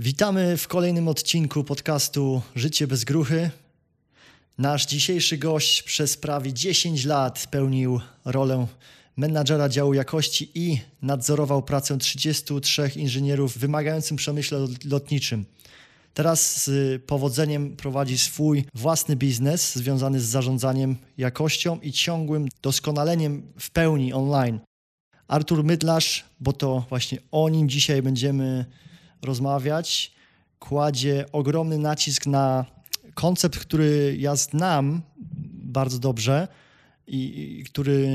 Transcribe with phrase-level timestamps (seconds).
[0.00, 3.50] Witamy w kolejnym odcinku podcastu Życie bez gruchy.
[4.58, 8.66] Nasz dzisiejszy gość przez prawie 10 lat pełnił rolę
[9.16, 15.44] menadżera działu jakości i nadzorował pracę 33 inżynierów wymagającym przemyśle lotniczym.
[16.14, 23.70] Teraz z powodzeniem prowadzi swój własny biznes związany z zarządzaniem jakością i ciągłym doskonaleniem w
[23.70, 24.60] pełni online.
[25.28, 28.64] Artur Mydlarz, bo to właśnie o nim dzisiaj będziemy
[29.22, 30.12] rozmawiać,
[30.58, 32.64] kładzie ogromny nacisk na
[33.14, 35.02] koncept, który ja znam
[35.52, 36.48] bardzo dobrze
[37.06, 38.08] i, i który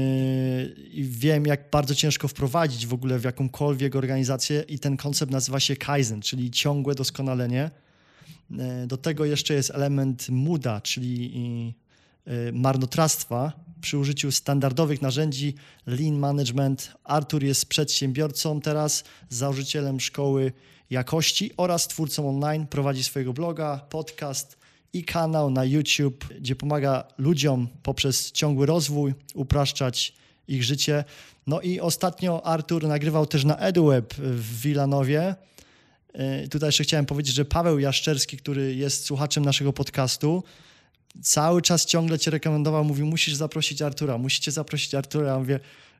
[0.91, 5.59] i wiem, jak bardzo ciężko wprowadzić w ogóle w jakąkolwiek organizację, i ten koncept nazywa
[5.59, 7.71] się Kaizen, czyli ciągłe doskonalenie.
[8.59, 11.34] E, do tego jeszcze jest element muda, czyli
[12.26, 16.93] e, marnotrawstwa przy użyciu standardowych narzędzi Lean Management.
[17.04, 20.51] Artur jest przedsiębiorcą teraz, założycielem szkoły
[20.93, 22.67] jakości oraz twórcą online.
[22.67, 24.57] Prowadzi swojego bloga, podcast
[24.93, 30.13] i kanał na YouTube, gdzie pomaga ludziom poprzez ciągły rozwój upraszczać
[30.48, 31.03] ich życie.
[31.48, 35.35] No i ostatnio Artur nagrywał też na EduWeb w Wilanowie.
[36.13, 40.43] E, tutaj jeszcze chciałem powiedzieć, że Paweł Jaszczerski, który jest słuchaczem naszego podcastu,
[41.21, 45.27] cały czas ciągle cię rekomendował, mówił, musisz zaprosić Artura, musicie zaprosić Artura.
[45.27, 45.59] Ja mówię,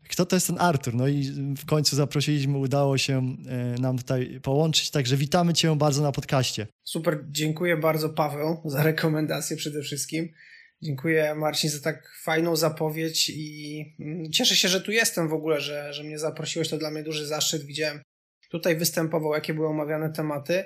[0.10, 0.94] kto to jest ten Artur?
[0.94, 6.02] No i w końcu zaprosiliśmy, udało się e, nam tutaj połączyć, także witamy cię bardzo
[6.02, 6.68] na podcaście.
[6.84, 10.34] Super, dziękuję bardzo Paweł za rekomendację przede wszystkim.
[10.82, 15.62] Dziękuję Marcin za tak fajną zapowiedź i mm, cieszę się, że tu jestem w ogóle,
[15.62, 17.64] że, że mnie zaprosiłeś, to dla mnie duży zaszczyt.
[17.64, 18.02] Widziałem
[18.50, 20.64] tutaj występował, jakie były omawiane tematy.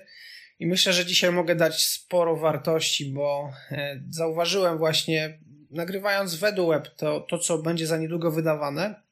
[0.59, 5.39] I myślę, że dzisiaj mogę dać sporo wartości, bo e, zauważyłem właśnie,
[5.71, 9.06] nagrywając w EduWeb to, to, co będzie za niedługo wydawane,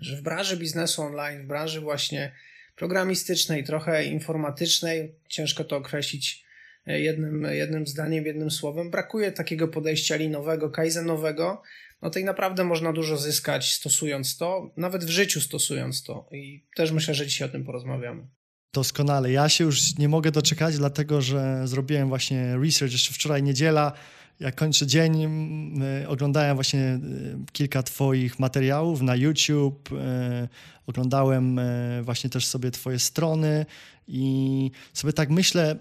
[0.00, 2.32] że w branży biznesu online, w branży właśnie
[2.76, 6.44] programistycznej, trochę informatycznej, ciężko to określić
[6.86, 11.62] e, jednym, jednym zdaniem, jednym słowem, brakuje takiego podejścia linowego, kaizenowego,
[12.02, 16.28] no i naprawdę można dużo zyskać stosując to, nawet w życiu stosując to.
[16.32, 18.26] I też myślę, że dzisiaj o tym porozmawiamy.
[18.72, 19.32] Doskonale.
[19.32, 23.92] Ja się już nie mogę doczekać, dlatego że zrobiłem właśnie research jeszcze wczoraj niedziela.
[24.40, 25.28] Jak kończę dzień,
[26.08, 26.98] oglądałem właśnie
[27.52, 30.48] kilka Twoich materiałów na YouTube, e,
[30.86, 33.66] oglądałem e, właśnie też sobie Twoje strony
[34.08, 35.76] i sobie tak myślę,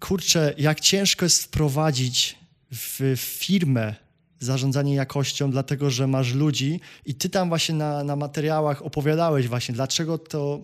[0.00, 2.38] kurczę, jak ciężko jest wprowadzić
[2.72, 3.94] w firmę
[4.38, 9.74] zarządzanie jakością, dlatego że masz ludzi i ty tam właśnie na, na materiałach opowiadałeś właśnie,
[9.74, 10.60] dlaczego to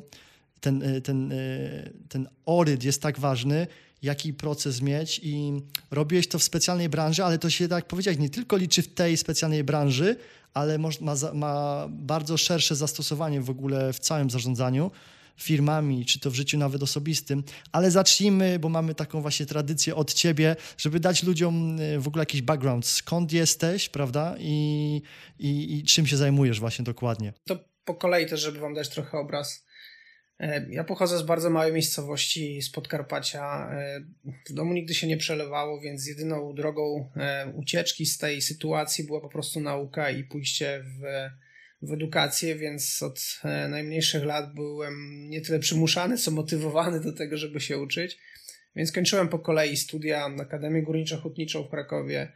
[0.60, 1.36] ten, e, ten, e,
[2.08, 3.66] ten oryt jest tak ważny,
[4.02, 5.52] jaki proces mieć i
[5.90, 8.94] robiłeś to w specjalnej branży, ale to się, tak jak powiedziałeś, nie tylko liczy w
[8.94, 10.16] tej specjalnej branży,
[10.54, 10.90] ale ma,
[11.34, 14.90] ma bardzo szersze zastosowanie w ogóle w całym zarządzaniu
[15.36, 17.42] firmami, czy to w życiu nawet osobistym,
[17.72, 22.22] ale zacznijmy, bo mamy taką właśnie tradycję od ciebie, żeby dać ludziom e, w ogóle
[22.22, 25.02] jakiś background, skąd jesteś, prawda, i,
[25.38, 27.32] i, i czym się zajmujesz właśnie dokładnie.
[27.44, 29.64] To po kolei też, żeby wam dać trochę obraz.
[30.42, 33.70] E, ja pochodzę z bardzo małej miejscowości z Podkarpacia.
[33.72, 34.00] E,
[34.50, 37.10] w domu nigdy się nie przelewało, więc jedyną drogą
[37.54, 41.02] ucieczki z tej sytuacji była po prostu nauka i pójście w
[41.82, 47.36] w edukację, więc od e, najmniejszych lat byłem nie tyle przymuszany, co motywowany do tego,
[47.36, 48.18] żeby się uczyć.
[48.76, 52.32] Więc kończyłem po kolei studia na Akademię Górniczo-Hutniczą w Krakowie,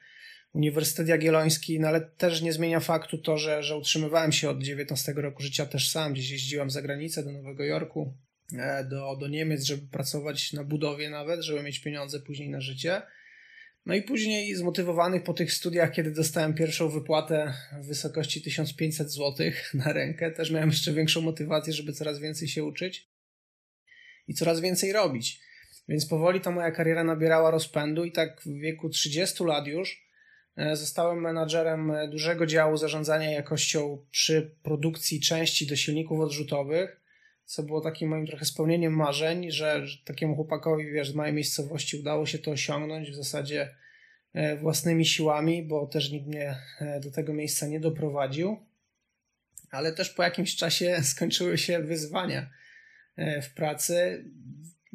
[0.57, 5.13] Uniwersytet Jagielloński, no ale też nie zmienia faktu to, że, że utrzymywałem się od 19
[5.13, 6.13] roku życia też sam.
[6.13, 8.15] Gdzieś jeździłem za granicę do Nowego Jorku,
[8.59, 13.03] e, do, do Niemiec, żeby pracować na budowie nawet, żeby mieć pieniądze później na życie.
[13.87, 19.51] No i później zmotywowanych po tych studiach, kiedy dostałem pierwszą wypłatę w wysokości 1500 zł
[19.75, 23.11] na rękę, też miałem jeszcze większą motywację, żeby coraz więcej się uczyć
[24.29, 25.41] i coraz więcej robić.
[25.89, 30.06] Więc powoli ta moja kariera nabierała rozpędu i tak w wieku 30 lat już
[30.73, 37.01] zostałem menadżerem dużego działu zarządzania jakością przy produkcji części do silników odrzutowych
[37.47, 42.39] co było takim moim trochę spełnieniem marzeń, że, takiemu chłopakowi, wiesz, z miejscowości udało się
[42.39, 43.75] to osiągnąć w zasadzie
[44.33, 48.57] e, własnymi siłami, bo też nikt mnie e, do tego miejsca nie doprowadził.
[49.71, 52.51] Ale też po jakimś czasie skończyły się wyzwania
[53.17, 54.25] e, w pracy.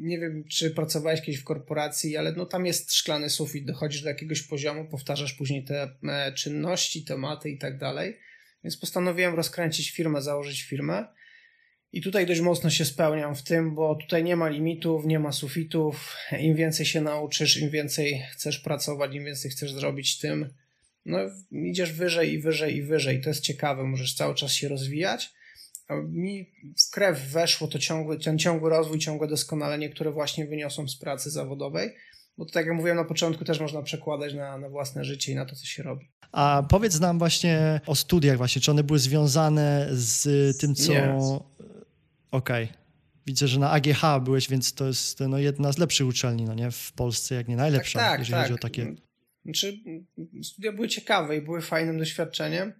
[0.02, 4.08] Nie wiem, czy pracowałeś kiedyś w korporacji, ale no tam jest szklany sufit, dochodzisz do
[4.08, 5.96] jakiegoś poziomu, powtarzasz później te
[6.34, 8.18] czynności, tematy i tak dalej.
[8.64, 11.06] Więc postanowiłem rozkręcić firmę, założyć firmę.
[11.92, 15.32] I tutaj dość mocno się spełniam w tym, bo tutaj nie ma limitów, nie ma
[15.32, 16.16] sufitów.
[16.40, 20.54] Im więcej się nauczysz, im więcej chcesz pracować, im więcej chcesz zrobić, tym
[21.06, 21.18] no,
[21.50, 23.20] idziesz wyżej i wyżej i wyżej.
[23.20, 25.32] To jest ciekawe, możesz cały czas się rozwijać.
[26.08, 26.50] Mi
[26.86, 31.30] w krew weszło to ciągły, ten ciągły rozwój, ciągłe doskonalenie, które właśnie wyniosłem z pracy
[31.30, 31.94] zawodowej.
[32.38, 35.34] Bo to tak jak mówiłem na początku, też można przekładać na, na własne życie i
[35.34, 36.10] na to, co się robi.
[36.32, 40.92] A powiedz nam właśnie o studiach właśnie, czy one były związane z tym, co...
[42.30, 42.64] Okej.
[42.64, 42.82] Okay.
[43.26, 46.70] Widzę, że na AGH byłeś, więc to jest no, jedna z lepszych uczelni no nie?
[46.70, 48.42] w Polsce, jak nie najlepsza, tak, tak, jeżeli tak.
[48.42, 48.94] chodzi o takie...
[49.44, 49.80] Znaczy,
[50.42, 52.72] studia były ciekawe i były fajnym doświadczeniem,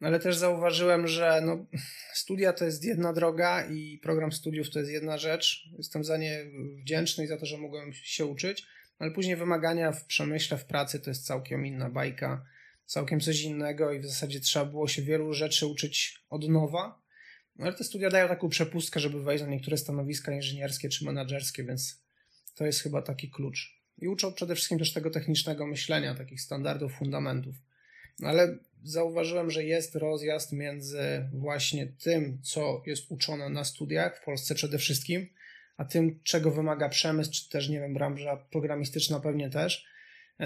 [0.00, 1.66] no, ale też zauważyłem, że no,
[2.14, 5.68] studia to jest jedna droga i program studiów to jest jedna rzecz.
[5.78, 6.44] Jestem za nie
[6.76, 8.66] wdzięczny i za to, że mogłem się uczyć,
[8.98, 12.44] ale później wymagania w przemyśle, w pracy to jest całkiem inna bajka,
[12.86, 17.02] całkiem coś innego i w zasadzie trzeba było się wielu rzeczy uczyć od nowa.
[17.56, 21.64] No, ale te studia dają taką przepustkę, żeby wejść na niektóre stanowiska inżynierskie czy menedżerskie,
[21.64, 22.02] więc
[22.54, 23.78] to jest chyba taki klucz.
[23.98, 27.54] I uczą przede wszystkim też tego technicznego myślenia, takich standardów, fundamentów.
[28.20, 34.24] No, ale zauważyłem, że jest rozjazd między właśnie tym, co jest uczone na studiach, w
[34.24, 35.26] Polsce przede wszystkim,
[35.76, 39.86] a tym, czego wymaga przemysł, czy też, nie wiem, branża programistyczna pewnie też.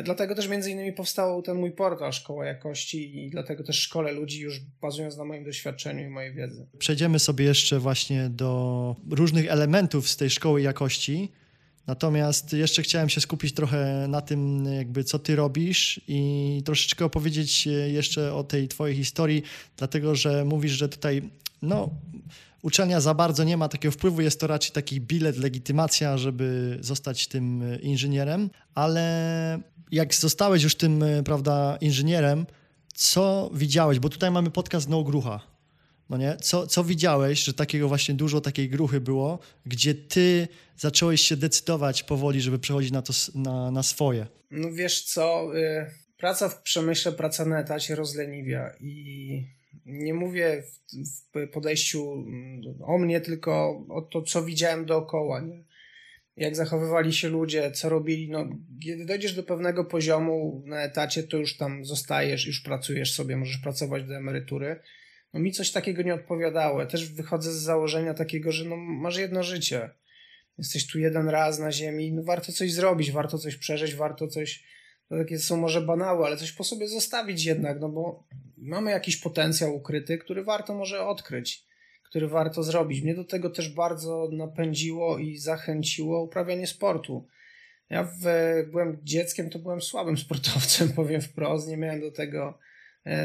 [0.05, 4.41] Dlatego też między innymi powstał ten mój portal Szkoła Jakości i dlatego też szkole ludzi
[4.41, 6.67] już bazując na moim doświadczeniu i mojej wiedzy.
[6.79, 11.33] Przejdziemy sobie jeszcze właśnie do różnych elementów z tej Szkoły Jakości.
[11.87, 17.69] Natomiast jeszcze chciałem się skupić trochę na tym, jakby co ty robisz i troszeczkę opowiedzieć
[17.87, 19.43] jeszcze o tej twojej historii,
[19.77, 21.23] dlatego że mówisz, że tutaj
[21.63, 21.91] no,
[22.63, 27.27] uczelnia za bardzo nie ma takiego wpływu, jest to raczej taki bilet, legitymacja, żeby zostać
[27.29, 32.47] tym inżynierem, ale jak zostałeś już tym, prawda, inżynierem,
[32.95, 33.99] co widziałeś?
[33.99, 35.52] Bo tutaj mamy podcast No Grucha.
[36.13, 36.37] No nie?
[36.37, 42.03] Co, co widziałeś, że takiego właśnie dużo takiej gruchy było, gdzie ty zacząłeś się decydować
[42.03, 44.27] powoli, żeby przechodzić na, to, na, na swoje?
[44.51, 45.87] No wiesz co, y,
[46.17, 49.47] praca w przemyśle, praca na etacie rozleniwia i
[49.87, 50.97] nie mówię w,
[51.39, 55.65] w podejściu mm, o mnie, tylko o to, co widziałem dookoła, nie?
[56.37, 58.31] jak zachowywali się ludzie, co robili.
[58.31, 58.49] No,
[58.85, 63.59] kiedy dojdziesz do pewnego poziomu na etacie, to już tam zostajesz, już pracujesz sobie, możesz
[63.59, 64.81] pracować do emerytury
[65.33, 66.81] no mi coś takiego nie odpowiadało.
[66.81, 69.91] Ja też wychodzę z założenia takiego, że no masz jedno życie.
[70.59, 74.65] Jesteś tu jeden raz na ziemi, no warto coś zrobić, warto coś przeżyć, warto coś,
[75.09, 78.25] to takie są może banały, ale coś po sobie zostawić jednak, no bo
[78.57, 81.65] mamy jakiś potencjał ukryty, który warto może odkryć,
[82.03, 83.03] który warto zrobić.
[83.03, 87.29] Mnie do tego też bardzo napędziło i zachęciło uprawianie sportu.
[87.91, 88.25] Ja w,
[88.71, 92.59] byłem dzieckiem, to byłem słabym sportowcem, powiem wprost, nie miałem do tego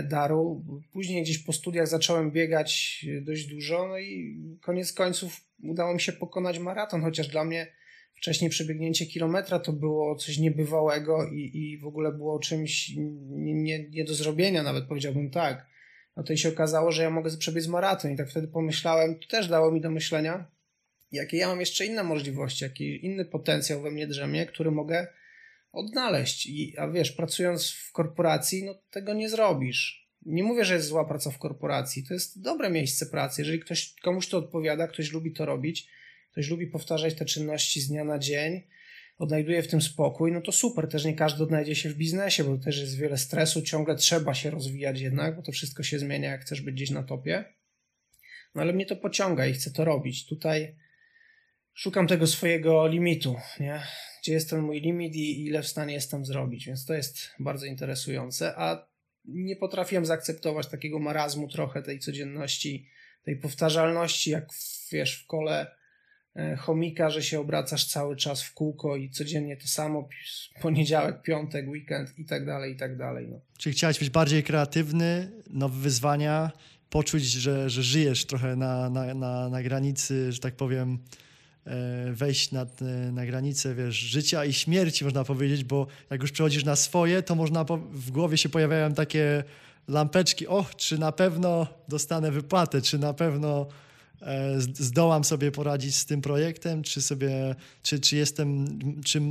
[0.04, 0.66] daru.
[0.94, 6.12] Później gdzieś po studiach zacząłem biegać dość dużo, no i koniec końców udało mi się
[6.12, 7.68] pokonać maraton, chociaż dla mnie
[8.16, 12.92] wcześniej przebiegnięcie kilometra to było coś niebywałego i, i w ogóle było czymś
[13.30, 15.68] nie, nie, nie do zrobienia, nawet powiedziałbym tak.
[16.16, 19.28] No to i się okazało, że ja mogę przebiec maraton i tak wtedy pomyślałem, to
[19.28, 20.52] też dało mi do myślenia,
[21.12, 25.08] jakie ja mam jeszcze inne możliwości, jaki inny potencjał we mnie drzemie, który mogę
[25.78, 26.46] odnaleźć.
[26.46, 30.08] I, a wiesz, pracując w korporacji, no tego nie zrobisz.
[30.26, 32.04] Nie mówię, że jest zła praca w korporacji.
[32.04, 33.42] To jest dobre miejsce pracy.
[33.42, 35.88] Jeżeli ktoś, komuś to odpowiada, ktoś lubi to robić,
[36.32, 38.62] ktoś lubi powtarzać te czynności z dnia na dzień,
[39.18, 40.90] odnajduje w tym spokój, no to super.
[40.90, 44.50] Też nie każdy odnajdzie się w biznesie, bo też jest wiele stresu, ciągle trzeba się
[44.50, 47.46] rozwijać jednak, bo to wszystko się zmienia, jak chcesz być gdzieś na topie.
[48.56, 50.26] No ale mnie to pociąga i chcę to robić.
[50.26, 50.76] Tutaj
[51.74, 53.82] szukam tego swojego limitu, nie?
[54.28, 57.66] Gdzie jest ten mój limit i ile w stanie jestem zrobić, więc to jest bardzo
[57.66, 58.88] interesujące, a
[59.26, 62.88] nie potrafiłem zaakceptować takiego marazmu trochę tej codzienności,
[63.24, 64.50] tej powtarzalności, jak
[64.92, 65.76] wiesz, w kole
[66.36, 70.10] e, chomika, że się obracasz cały czas w kółko i codziennie to samo,
[70.62, 73.28] poniedziałek, piątek, weekend i tak dalej, i tak dalej.
[73.30, 73.42] No.
[73.72, 76.52] Chciałeś być bardziej kreatywny, nowe wyzwania,
[76.90, 81.00] poczuć, że, że żyjesz trochę na, na, na, na granicy, że tak powiem,
[82.14, 86.64] wejść na, e, na granicę, wiesz, życia i śmierci, można powiedzieć, bo jak już przechodzisz
[86.64, 89.44] na swoje, to można, w głowie się pojawiają takie
[89.88, 93.68] lampeczki, och, czy na pewno dostanę wypłatę, czy na pewno
[94.21, 99.21] e, zdołam sobie poradzić z tym projektem, czy sobie, czy, czy jestem, czy,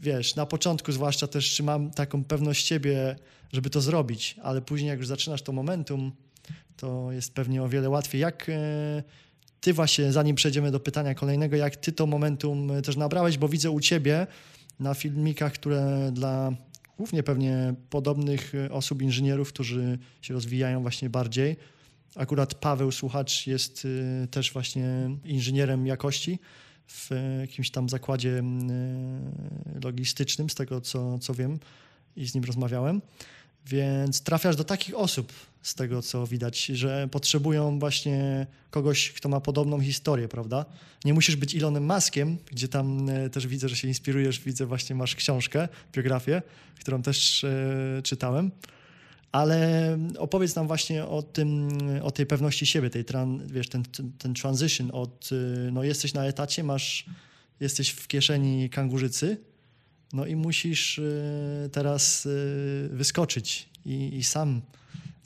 [0.00, 3.16] wiesz, na początku zwłaszcza też, czy mam taką pewność siebie,
[3.52, 6.12] żeby to zrobić, ale później jak już zaczynasz to momentum,
[6.76, 8.20] to jest pewnie o wiele łatwiej.
[8.20, 8.50] Jak
[9.66, 13.48] ty właśnie, zanim przejdziemy do pytania kolejnego, jak ty to momentum e, też nabrałeś, bo
[13.48, 14.26] widzę u ciebie
[14.80, 16.52] na filmikach, które dla
[16.96, 21.56] głównie pewnie podobnych e, osób, inżynierów, którzy się rozwijają właśnie bardziej.
[22.16, 23.86] Akurat Paweł Słuchacz jest
[24.24, 24.86] e, też właśnie
[25.24, 26.38] inżynierem jakości
[26.86, 28.42] w jakimś tam zakładzie
[29.84, 31.58] logistycznym, z tego co, co wiem
[32.16, 33.02] i z nim rozmawiałem.
[33.66, 35.32] Więc trafiasz do takich osób
[35.66, 40.64] z tego co widać, że potrzebują właśnie kogoś, kto ma podobną historię, prawda?
[41.04, 44.96] Nie musisz być Elonem Maskiem, gdzie tam e, też widzę, że się inspirujesz, widzę właśnie
[44.96, 46.42] masz książkę, biografię,
[46.80, 48.50] którą też e, czytałem,
[49.32, 51.68] ale opowiedz nam właśnie o tym,
[52.02, 56.14] o tej pewności siebie, tej tran, wiesz, ten, ten, ten transition od, e, no jesteś
[56.14, 57.06] na etacie, masz,
[57.60, 59.40] jesteś w kieszeni kangurzycy,
[60.12, 61.00] no i musisz
[61.72, 62.28] teraz
[62.90, 64.62] wyskoczyć i, i sam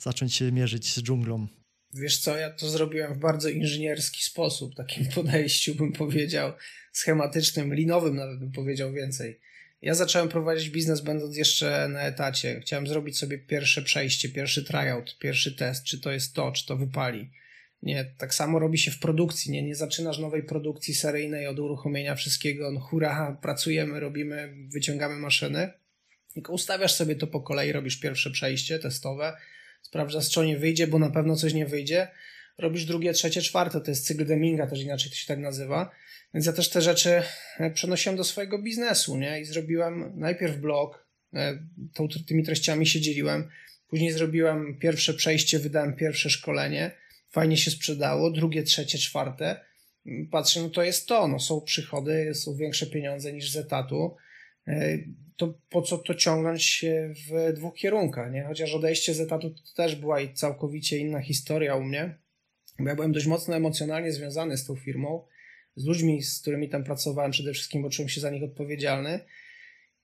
[0.01, 1.47] zacząć się mierzyć z dżunglą.
[1.93, 6.53] Wiesz co, ja to zrobiłem w bardzo inżynierski sposób, takim podejściu bym powiedział,
[6.91, 9.39] schematycznym, linowym nawet bym powiedział więcej.
[9.81, 12.61] Ja zacząłem prowadzić biznes będąc jeszcze na etacie.
[12.61, 16.77] Chciałem zrobić sobie pierwsze przejście, pierwszy tryout, pierwszy test, czy to jest to, czy to
[16.77, 17.29] wypali.
[17.83, 19.51] Nie, tak samo robi się w produkcji.
[19.51, 22.71] Nie, nie zaczynasz nowej produkcji seryjnej od uruchomienia wszystkiego.
[22.71, 25.71] No, hurra, pracujemy, robimy, wyciągamy maszyny.
[26.33, 29.37] Tylko ustawiasz sobie to po kolei, robisz pierwsze przejście testowe,
[29.81, 32.07] sprawdzasz, co nie wyjdzie, bo na pewno coś nie wyjdzie.
[32.57, 33.81] Robisz drugie, trzecie, czwarte.
[33.81, 35.91] To jest cykl Deminga, też inaczej to się tak nazywa.
[36.33, 37.23] Więc ja też te rzeczy
[37.59, 39.41] e, przenosiłem do swojego biznesu, nie?
[39.41, 41.57] I zrobiłem najpierw blog, e,
[41.93, 43.49] tą, tymi treściami się dzieliłem.
[43.87, 49.65] Później zrobiłem pierwsze przejście, wydałem pierwsze szkolenie fajnie się sprzedało, drugie, trzecie, czwarte.
[50.31, 54.15] Patrzę, no to jest to, no są przychody, są większe pieniądze niż z etatu.
[55.41, 56.85] To po co to ciągnąć
[57.29, 58.43] w dwóch kierunkach, nie?
[58.43, 62.17] Chociaż odejście z etatu to też była i całkowicie inna historia u mnie,
[62.79, 65.25] bo ja byłem dość mocno emocjonalnie związany z tą firmą,
[65.75, 69.19] z ludźmi, z którymi tam pracowałem przede wszystkim, bo czułem się za nich odpowiedzialny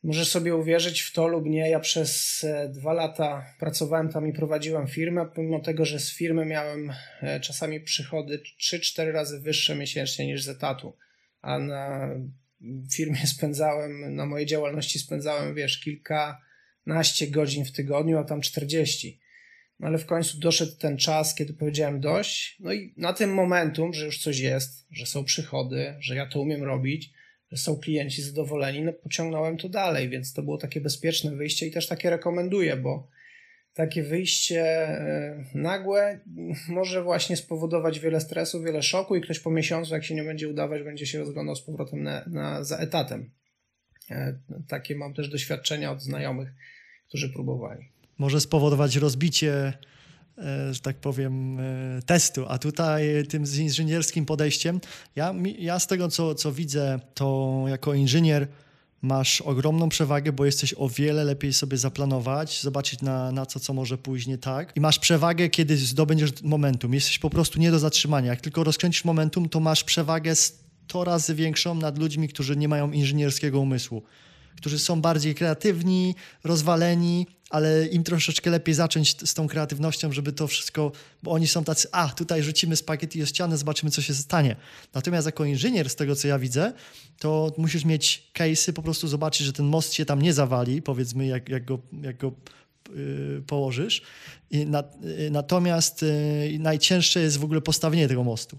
[0.03, 1.69] Możesz sobie uwierzyć w to lub nie.
[1.69, 6.45] Ja przez e, dwa lata pracowałem tam i prowadziłem firmę, pomimo tego, że z firmy
[6.45, 10.97] miałem e, czasami przychody 3-4 razy wyższe miesięcznie niż z etatu,
[11.41, 12.09] a na
[12.93, 19.19] firmie spędzałem, na mojej działalności spędzałem, wiesz, kilkanaście godzin w tygodniu, a tam 40.
[19.79, 22.57] No ale w końcu doszedł ten czas, kiedy powiedziałem dość.
[22.59, 26.41] No i na tym momentum, że już coś jest, że są przychody, że ja to
[26.41, 27.13] umiem robić,
[27.51, 31.71] że są klienci zadowoleni, no pociągnąłem to dalej, więc to było takie bezpieczne wyjście i
[31.71, 33.07] też takie rekomenduję, bo
[33.77, 36.19] takie wyjście e, nagłe
[36.69, 40.49] może właśnie spowodować wiele stresu, wiele szoku i ktoś po miesiącu, jak się nie będzie
[40.49, 43.31] udawać, będzie się rozglądał z powrotem na, na, za etatem.
[44.11, 46.49] E, takie mam też doświadczenia od znajomych,
[47.07, 47.85] którzy próbowali.
[48.17, 49.73] Może spowodować rozbicie
[50.37, 51.57] E, że tak powiem,
[52.05, 52.45] testu.
[52.47, 54.79] A tutaj tym z inżynierskim podejściem,
[55.15, 58.47] ja, ja z tego, co, co widzę, to jako inżynier
[59.01, 63.73] masz ogromną przewagę, bo jesteś o wiele lepiej sobie zaplanować, zobaczyć na, na co, co
[63.73, 64.73] może pójść nie tak.
[64.75, 66.93] I masz przewagę, kiedy zdobędziesz momentum.
[66.93, 68.31] Jesteś po prostu nie do zatrzymania.
[68.31, 72.91] Jak tylko rozkręcisz momentum, to masz przewagę 100 razy większą nad ludźmi, którzy nie mają
[72.91, 74.03] inżynierskiego umysłu
[74.57, 80.47] którzy są bardziej kreatywni, rozwaleni, ale im troszeczkę lepiej zacząć z tą kreatywnością, żeby to
[80.47, 80.91] wszystko,
[81.23, 84.55] bo oni są tacy, a tutaj rzucimy spaghetti o ścianę, zobaczymy, co się stanie.
[84.93, 86.73] Natomiast jako inżynier, z tego co ja widzę,
[87.19, 91.27] to musisz mieć case'y, po prostu zobaczyć, że ten most się tam nie zawali, powiedzmy,
[91.27, 92.31] jak, jak go, jak go
[92.95, 94.01] yy, położysz.
[94.51, 94.65] Yy,
[95.31, 98.57] natomiast yy, najcięższe jest w ogóle postawienie tego mostu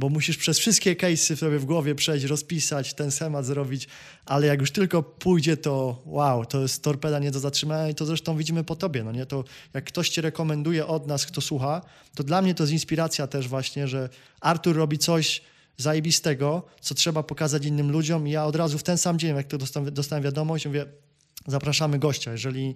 [0.00, 3.88] bo musisz przez wszystkie case'y sobie w głowie przejść, rozpisać, ten schemat zrobić,
[4.26, 8.06] ale jak już tylko pójdzie, to wow, to jest torpeda nie do zatrzymania i to
[8.06, 9.26] zresztą widzimy po tobie, no nie?
[9.26, 11.82] To jak ktoś ci rekomenduje od nas, kto słucha,
[12.14, 14.08] to dla mnie to jest inspiracja też właśnie, że
[14.40, 15.42] Artur robi coś
[15.76, 19.46] zajebistego, co trzeba pokazać innym ludziom i ja od razu w ten sam dzień, jak
[19.46, 20.86] to dostałem, dostałem wiadomość, mówię,
[21.46, 22.74] zapraszamy gościa, jeżeli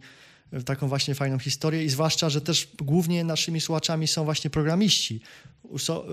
[0.65, 5.21] taką właśnie fajną historię i zwłaszcza, że też głównie naszymi słuchaczami są właśnie programiści,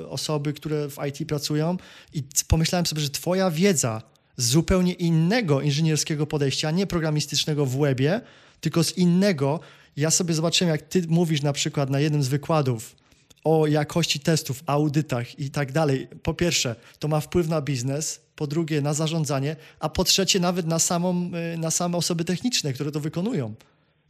[0.10, 1.78] osoby, które w IT pracują
[2.14, 4.02] i pomyślałem sobie, że twoja wiedza
[4.38, 8.22] z zupełnie innego inżynierskiego podejścia, nie programistycznego w webie,
[8.62, 9.60] tylko z innego.
[9.98, 12.96] Ja sobie zobaczyłem, jak ty mówisz na przykład na jednym z wykładów
[13.44, 16.08] o jakości testów, audytach i tak dalej.
[16.24, 20.68] Po pierwsze, to ma wpływ na biznes, po drugie na zarządzanie, a po trzecie nawet
[20.68, 23.56] na, samą, y, na same osoby techniczne, które to wykonują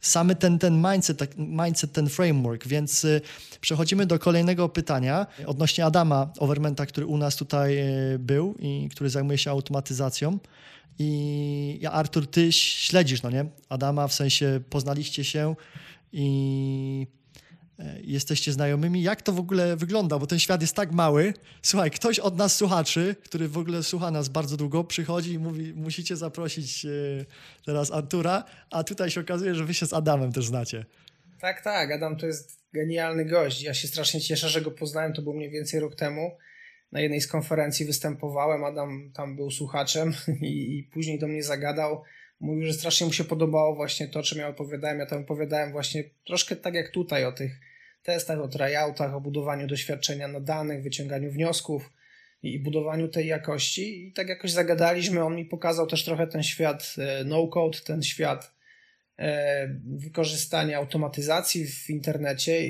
[0.02, 2.66] samy ten, ten mindset, tak, mindset, ten framework.
[2.66, 3.20] Więc y,
[3.60, 7.78] przechodzimy do kolejnego pytania odnośnie Adama Overmenta, który u nas tutaj
[8.14, 10.38] y, był i który zajmuje się automatyzacją.
[10.98, 13.44] I ja, Artur, ty śledzisz, no nie?
[13.68, 15.54] Adama, w sensie poznaliście się
[16.12, 17.06] i
[18.02, 19.02] jesteście znajomymi.
[19.02, 20.18] Jak to w ogóle wygląda?
[20.18, 21.34] Bo ten świat jest tak mały.
[21.62, 25.74] Słuchaj, ktoś od nas słuchaczy, który w ogóle słucha nas bardzo długo, przychodzi i mówi,
[25.74, 26.88] musicie zaprosić e,
[27.66, 30.84] teraz Artura, a tutaj się okazuje, że wy się z Adamem też znacie.
[31.40, 31.92] Tak, tak.
[31.92, 33.62] Adam to jest genialny gość.
[33.62, 35.12] Ja się strasznie cieszę, że go poznałem.
[35.12, 36.36] To był mniej więcej rok temu.
[36.92, 38.64] Na jednej z konferencji występowałem.
[38.64, 42.02] Adam tam był słuchaczem i, i później do mnie zagadał
[42.42, 44.98] mówił, że strasznie mu się podobało właśnie to, czym ja opowiadałem.
[44.98, 47.60] Ja tam opowiadałem właśnie troszkę tak jak tutaj o tych
[48.02, 51.92] testach, o tryoutach, o budowaniu doświadczenia na danych, wyciąganiu wniosków
[52.42, 54.06] i budowaniu tej jakości.
[54.06, 58.52] I tak jakoś zagadaliśmy, on mi pokazał też trochę ten świat e, no-code, ten świat
[59.18, 62.60] e, wykorzystania automatyzacji w internecie.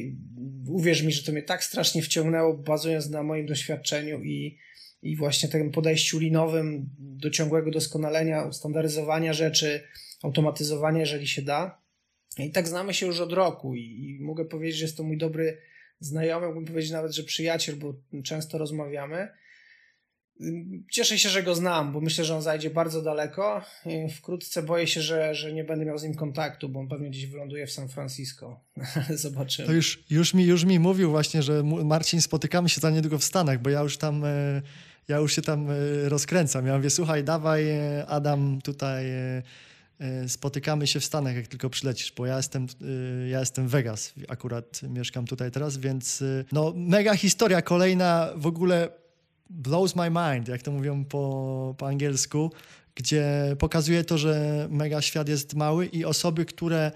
[0.68, 4.58] Uwierz mi, że to mnie tak strasznie wciągnęło, bazując na moim doświadczeniu i,
[5.02, 9.82] i właśnie tym podejściu linowym do ciągłego doskonalenia, standaryzowania rzeczy,
[10.22, 11.81] automatyzowania, jeżeli się da.
[12.38, 15.18] I tak znamy się już od roku i, i mogę powiedzieć, że jest to mój
[15.18, 15.58] dobry
[16.00, 19.28] znajomy, mógłbym powiedzieć nawet, że przyjaciel, bo często rozmawiamy.
[20.90, 23.62] Cieszę się, że go znam, bo myślę, że on zajdzie bardzo daleko.
[24.16, 27.26] Wkrótce boję się, że, że nie będę miał z nim kontaktu, bo on pewnie gdzieś
[27.26, 28.60] wyląduje w San Francisco.
[29.10, 29.68] Zobaczymy.
[29.68, 33.24] To już, już, mi, już mi mówił właśnie, że Marcin, spotykamy się za niedługo w
[33.24, 34.62] Stanach, bo ja już tam, e,
[35.08, 35.74] ja już się tam e,
[36.08, 36.66] rozkręcam.
[36.66, 39.04] Ja mówię, słuchaj, dawaj e, Adam tutaj
[40.28, 42.66] spotykamy się w Stanach, jak tylko przylecisz, bo ja jestem,
[43.30, 48.28] ja jestem w Vegas, akurat mieszkam tutaj teraz, więc no mega historia kolejna.
[48.36, 48.88] W ogóle
[49.50, 52.52] blows my mind, jak to mówią po, po angielsku,
[52.94, 56.92] gdzie pokazuje to, że mega świat jest mały i osoby, które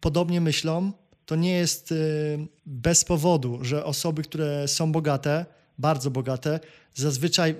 [0.00, 0.92] podobnie myślą,
[1.26, 1.94] to nie jest
[2.66, 5.46] bez powodu, że osoby, które są bogate,
[5.78, 6.60] bardzo bogate,
[6.94, 7.54] zazwyczaj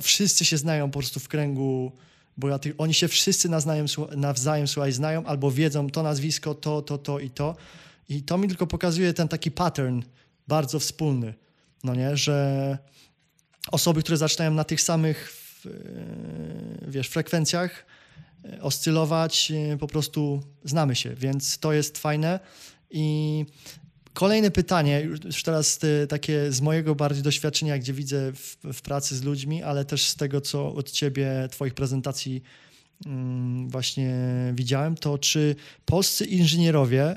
[0.00, 1.92] wszyscy się znają po prostu w kręgu
[2.36, 2.74] bogatych.
[2.78, 3.86] Oni się wszyscy nawzajem,
[4.16, 7.56] nawzajem słuchaj, znają albo wiedzą to nazwisko, to, to, to i to.
[8.08, 10.02] I to mi tylko pokazuje ten taki pattern
[10.48, 11.34] bardzo wspólny,
[11.84, 12.78] no nie, że
[13.70, 15.32] osoby, które zaczynają na tych samych
[15.66, 15.70] e,
[16.88, 17.86] wiesz, frekwencjach
[18.44, 22.40] e, oscylować, e, po prostu znamy się, więc to jest fajne.
[22.90, 23.46] I
[24.14, 25.78] kolejne pytanie, już teraz
[26.08, 30.16] takie z mojego bardziej doświadczenia, gdzie widzę w, w pracy z ludźmi, ale też z
[30.16, 32.42] tego, co od ciebie, twoich prezentacji
[33.06, 34.14] mm, właśnie
[34.54, 37.16] widziałem, to czy polscy inżynierowie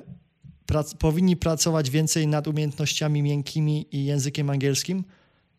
[0.65, 5.03] prac powinni pracować więcej nad umiejętnościami miękkimi i językiem angielskim?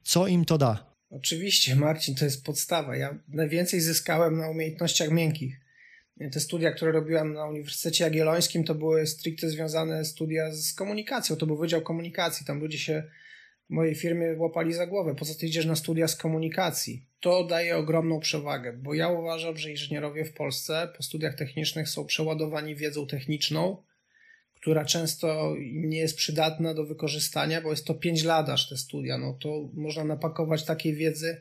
[0.02, 0.96] Co im to da?
[1.10, 2.96] Oczywiście, Marcin, to jest podstawa.
[2.96, 5.65] Ja najwięcej zyskałem na umiejętnościach miękkich.
[6.32, 11.36] Te studia, które robiłem na Uniwersytecie Jagiellońskim, to były stricte związane studia z komunikacją.
[11.36, 12.46] To był Wydział Komunikacji.
[12.46, 13.02] Tam ludzie się
[13.70, 15.14] w mojej firmie łapali za głowę.
[15.14, 17.06] Poza tym idziesz na studia z komunikacji.
[17.20, 22.04] To daje ogromną przewagę, bo ja uważam, że inżynierowie w Polsce po studiach technicznych są
[22.04, 23.82] przeładowani wiedzą techniczną,
[24.54, 29.18] która często nie jest przydatna do wykorzystania, bo jest to 5 lat aż te studia,
[29.18, 31.40] no to można napakować takiej wiedzy,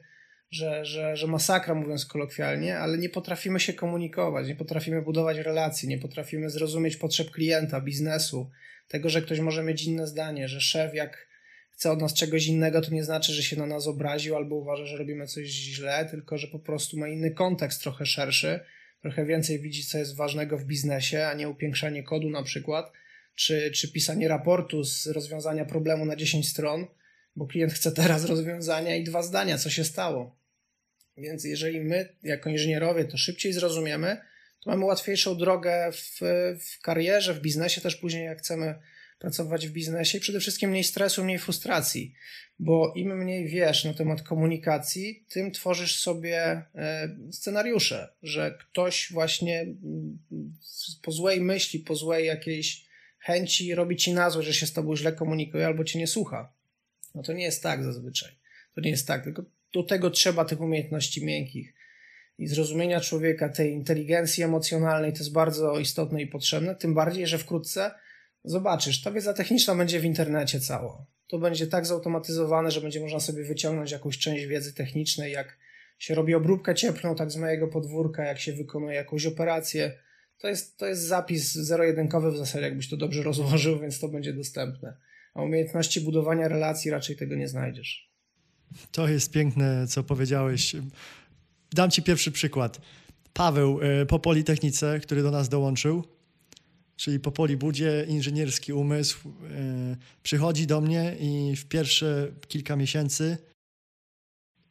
[0.51, 5.89] że, że, że masakra, mówiąc kolokwialnie, ale nie potrafimy się komunikować, nie potrafimy budować relacji,
[5.89, 8.51] nie potrafimy zrozumieć potrzeb klienta, biznesu,
[8.87, 11.27] tego, że ktoś może mieć inne zdanie, że szef jak
[11.71, 14.85] chce od nas czegoś innego, to nie znaczy, że się na nas obraził albo uważa,
[14.85, 18.59] że robimy coś źle, tylko że po prostu ma inny kontekst trochę szerszy,
[19.01, 22.91] trochę więcej widzi, co jest ważnego w biznesie, a nie upiększanie kodu na przykład
[23.35, 26.87] czy, czy pisanie raportu z rozwiązania problemu na 10 stron,
[27.35, 30.35] bo klient chce teraz rozwiązania i dwa zdania, co się stało.
[31.17, 34.17] Więc jeżeli my, jako inżynierowie, to szybciej zrozumiemy,
[34.63, 36.19] to mamy łatwiejszą drogę w,
[36.59, 38.75] w karierze, w biznesie też później, jak chcemy
[39.19, 42.13] pracować w biznesie przede wszystkim mniej stresu, mniej frustracji,
[42.59, 46.37] bo im mniej wiesz na temat komunikacji, tym tworzysz sobie
[46.75, 50.19] e, scenariusze, że ktoś właśnie mm,
[51.01, 52.85] po złej myśli, po złej jakiejś
[53.19, 56.54] chęci robi ci na że się z tobą źle komunikuje albo cię nie słucha.
[57.15, 58.31] No to nie jest tak zazwyczaj.
[58.75, 61.73] To nie jest tak, tylko do tego trzeba tych umiejętności miękkich
[62.37, 67.37] i zrozumienia człowieka, tej inteligencji emocjonalnej, to jest bardzo istotne i potrzebne, tym bardziej, że
[67.37, 67.91] wkrótce
[68.43, 71.05] zobaczysz, ta wiedza techniczna będzie w internecie cało.
[71.27, 75.57] To będzie tak zautomatyzowane, że będzie można sobie wyciągnąć jakąś część wiedzy technicznej, jak
[75.97, 79.97] się robi obróbkę cieplną, tak z mojego podwórka, jak się wykonuje jakąś operację,
[80.37, 84.33] to jest, to jest zapis zero-jedynkowy w zasadzie, jakbyś to dobrze rozłożył, więc to będzie
[84.33, 84.97] dostępne.
[85.35, 88.09] A umiejętności budowania relacji raczej tego nie znajdziesz.
[88.91, 90.75] To jest piękne, co powiedziałeś.
[91.71, 92.81] Dam ci pierwszy przykład.
[93.33, 96.03] Paweł e, po Politechnice, który do nas dołączył,
[96.95, 103.37] czyli po Polibudzie, inżynierski umysł, e, przychodzi do mnie i w pierwsze kilka miesięcy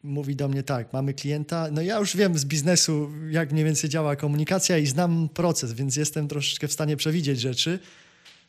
[0.03, 3.90] mówi do mnie tak, mamy klienta, no ja już wiem z biznesu, jak mniej więcej
[3.90, 7.79] działa komunikacja i znam proces, więc jestem troszeczkę w stanie przewidzieć rzeczy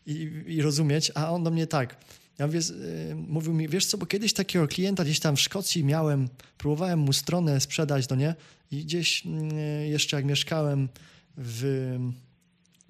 [0.05, 1.97] i, i rozumieć, a on do mnie tak,
[2.39, 2.59] ja mówię,
[3.07, 6.99] yy, mówił mi, wiesz co, bo kiedyś takiego klienta gdzieś tam w Szkocji miałem, próbowałem
[6.99, 8.35] mu stronę sprzedać, no nie,
[8.71, 10.89] i gdzieś yy, jeszcze jak mieszkałem
[11.37, 11.95] w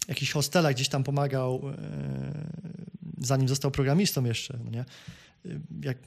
[0.08, 1.62] jakichś hostelach, gdzieś tam pomagał,
[3.18, 4.86] zanim został programistą jeszcze, no nie,
[5.82, 5.98] jak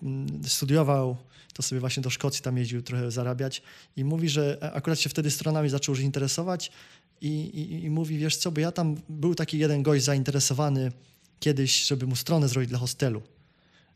[0.46, 1.16] studiował,
[1.54, 3.62] to sobie właśnie do Szkocji tam jeździł trochę zarabiać
[3.96, 6.70] i mówi, że akurat się wtedy stronami zaczął już interesować
[7.20, 10.92] i, i, i mówi, wiesz co, bo ja tam był taki jeden gość zainteresowany
[11.40, 13.22] kiedyś, żeby mu stronę zrobić dla hostelu.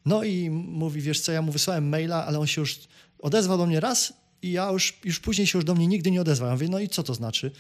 [0.04, 2.80] No i mówi, wiesz co, ja mu wysłałem maila, ale on się już
[3.18, 6.20] odezwał do mnie raz i ja już, już później się już do mnie nigdy nie
[6.20, 6.48] odezwał.
[6.48, 7.50] Ja mówię, no i co to znaczy?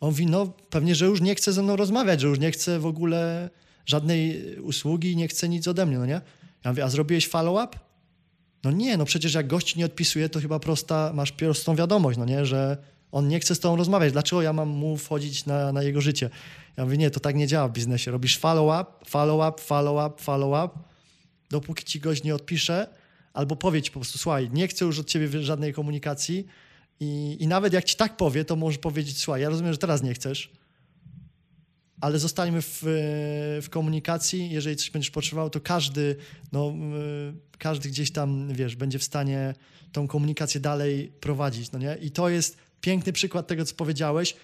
[0.00, 2.78] On mówi, no pewnie, że już nie chce ze mną rozmawiać, że już nie chce
[2.78, 3.50] w ogóle
[3.86, 6.20] żadnej usługi, nie chce nic ode mnie, no nie?
[6.64, 7.78] Ja mówię, a zrobiłeś follow-up?
[8.64, 12.24] No nie, no przecież jak gość nie odpisuje, to chyba prosta, masz prostą wiadomość, no
[12.24, 12.76] nie, że
[13.12, 14.12] on nie chce z tobą rozmawiać.
[14.12, 16.30] Dlaczego ja mam mu wchodzić na, na jego życie?
[16.76, 18.10] Ja mówię, nie, to tak nie działa w biznesie.
[18.10, 20.78] Robisz follow-up, follow-up, follow-up, follow-up,
[21.50, 22.86] dopóki ci gość nie odpisze,
[23.32, 26.46] albo powie ci po prostu, słuchaj, nie chcę już od ciebie żadnej komunikacji
[27.00, 30.02] i, i nawet jak ci tak powie, to możesz powiedzieć, słuchaj, ja rozumiem, że teraz
[30.02, 30.52] nie chcesz,
[32.00, 32.82] ale zostańmy w,
[33.62, 34.50] w komunikacji.
[34.50, 36.16] Jeżeli coś będziesz potrzebował, to każdy,
[36.52, 36.74] no,
[37.58, 39.54] każdy gdzieś tam, wiesz, będzie w stanie
[39.92, 41.96] tą komunikację dalej prowadzić, no nie?
[42.00, 44.36] I to jest piękny przykład tego, co powiedziałeś.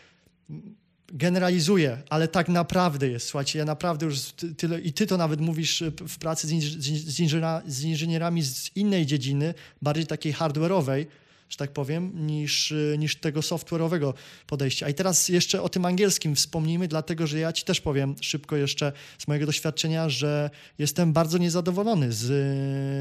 [1.08, 3.26] Generalizuję, ale tak naprawdę jest.
[3.26, 4.20] Słuchajcie, ja naprawdę już
[4.56, 9.54] tyle, i ty to nawet mówisz w pracy z, inżyniera, z inżynierami z innej dziedziny,
[9.82, 11.06] bardziej takiej hardware'owej,
[11.48, 14.12] że tak powiem, niż, niż tego software'owego
[14.46, 14.88] podejścia.
[14.88, 18.92] I teraz jeszcze o tym angielskim wspomnijmy, dlatego że ja ci też powiem szybko jeszcze
[19.18, 22.30] z mojego doświadczenia, że jestem bardzo niezadowolony z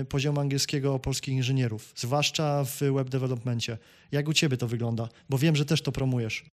[0.01, 3.77] y, poziomu angielskiego polskich inżynierów, zwłaszcza w web developmentie.
[4.11, 5.09] Jak u ciebie to wygląda?
[5.29, 6.45] Bo wiem, że też to promujesz.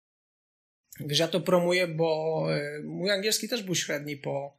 [0.99, 2.47] Wiesz, ja to promuję, bo
[2.79, 4.57] y, mój angielski też był średni po,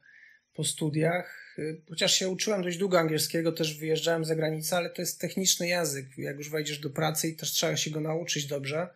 [0.53, 5.01] po studiach Y, chociaż się uczyłem dość długo angielskiego, też wyjeżdżałem za granicę, ale to
[5.01, 6.05] jest techniczny język.
[6.17, 8.87] Jak już wejdziesz do pracy i też trzeba się go nauczyć dobrze,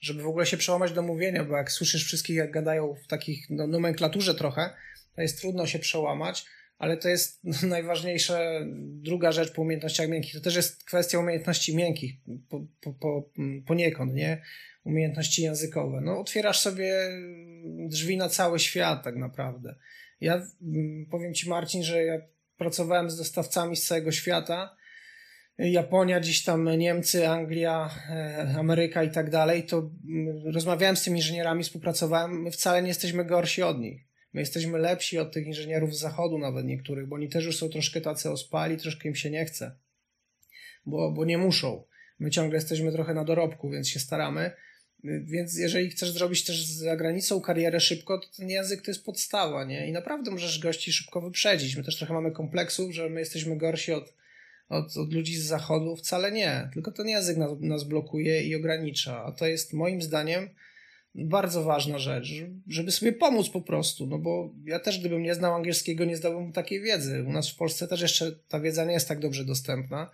[0.00, 3.50] żeby w ogóle się przełamać do mówienia, bo jak słyszysz wszystkich, jak gadają w takich
[3.50, 4.70] no, nomenklaturze trochę,
[5.14, 6.46] to jest trudno się przełamać,
[6.78, 8.40] ale to jest najważniejsza
[8.82, 10.34] druga rzecz po umiejętnościach miękkich.
[10.34, 12.14] To też jest kwestia umiejętności miękkich
[12.48, 13.30] po, po, po,
[13.66, 14.42] poniekąd, nie?
[14.84, 16.00] Umiejętności językowe.
[16.00, 16.94] No, otwierasz sobie
[17.88, 19.74] drzwi na cały świat tak naprawdę.
[20.24, 22.18] Ja mm, powiem Ci, Marcin, że ja
[22.56, 24.76] pracowałem z dostawcami z całego świata.
[25.58, 31.18] Japonia, gdzieś tam Niemcy, Anglia, e, Ameryka i tak dalej, to mm, rozmawiałem z tymi
[31.18, 32.42] inżynierami, współpracowałem.
[32.42, 34.02] My wcale nie jesteśmy gorsi od nich.
[34.32, 37.68] My jesteśmy lepsi od tych inżynierów z zachodu, nawet niektórych, bo oni też już są
[37.68, 39.76] troszkę tacy ospali, troszkę im się nie chce,
[40.86, 41.84] bo, bo nie muszą.
[42.18, 44.50] My ciągle jesteśmy trochę na dorobku, więc się staramy.
[45.04, 49.64] Więc jeżeli chcesz zrobić też za granicą karierę szybko, to ten język to jest podstawa,
[49.64, 49.88] nie?
[49.88, 51.76] I naprawdę możesz gości szybko wyprzedzić.
[51.76, 54.14] My też trochę mamy kompleksów, że my jesteśmy gorsi od,
[54.68, 55.96] od, od ludzi z zachodu.
[55.96, 56.70] Wcale nie.
[56.74, 59.24] Tylko ten język nas, nas blokuje i ogranicza.
[59.24, 60.48] A to jest moim zdaniem
[61.14, 62.28] bardzo ważna rzecz,
[62.68, 64.06] żeby sobie pomóc po prostu.
[64.06, 67.24] No bo ja też, gdybym nie znał angielskiego, nie zdałbym takiej wiedzy.
[67.28, 70.10] U nas w Polsce też jeszcze ta wiedza nie jest tak dobrze dostępna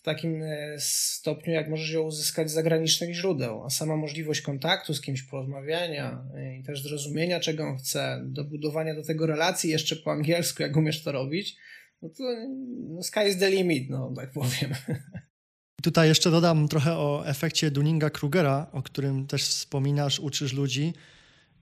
[0.00, 4.94] w takim e, stopniu, jak możesz ją uzyskać z zagranicznych źródeł, a sama możliwość kontaktu
[4.94, 9.96] z kimś, porozmawiania e, i też zrozumienia, czego on chce, dobudowania do tego relacji jeszcze
[9.96, 11.56] po angielsku, jak umiesz to robić,
[12.02, 12.24] no to
[12.88, 14.74] no sky is the limit, no tak powiem.
[15.82, 20.92] Tutaj jeszcze dodam trochę o efekcie Dunninga-Krugera, o którym też wspominasz, uczysz ludzi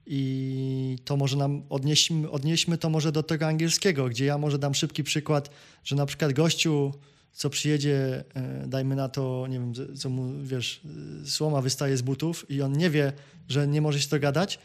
[0.05, 4.75] i to może nam odnieśmy, odnieśmy to może do tego angielskiego, gdzie ja może dam
[4.75, 5.49] szybki przykład,
[5.83, 6.93] że na przykład gościu
[7.33, 10.81] co przyjedzie, e, dajmy na to, nie wiem, co mu, wiesz,
[11.25, 13.13] słoma wystaje z butów i on nie wie,
[13.47, 14.59] że nie może się dogadać,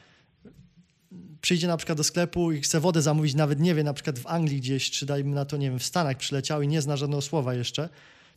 [1.40, 4.26] przyjdzie na przykład do sklepu i chce wodę zamówić, nawet nie wie, na przykład w
[4.26, 7.22] Anglii gdzieś, czy dajmy na to, nie wiem, w Stanach przyleciał i nie zna żadnego
[7.22, 7.88] słowa jeszcze,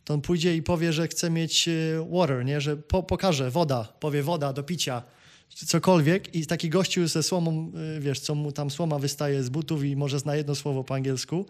[0.04, 1.72] to on pójdzie i powie, że chce mieć e,
[2.12, 2.62] water, nie?
[2.62, 5.04] że po, pokaże woda, powie woda do picia,
[5.50, 9.84] cokolwiek i taki gościu ze słomą, e, wiesz, co mu tam słoma wystaje z butów
[9.84, 11.46] i może zna jedno słowo po angielsku,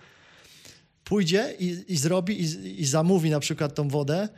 [1.08, 4.30] pójdzie i, i zrobi i, i zamówi na przykład tą wodę,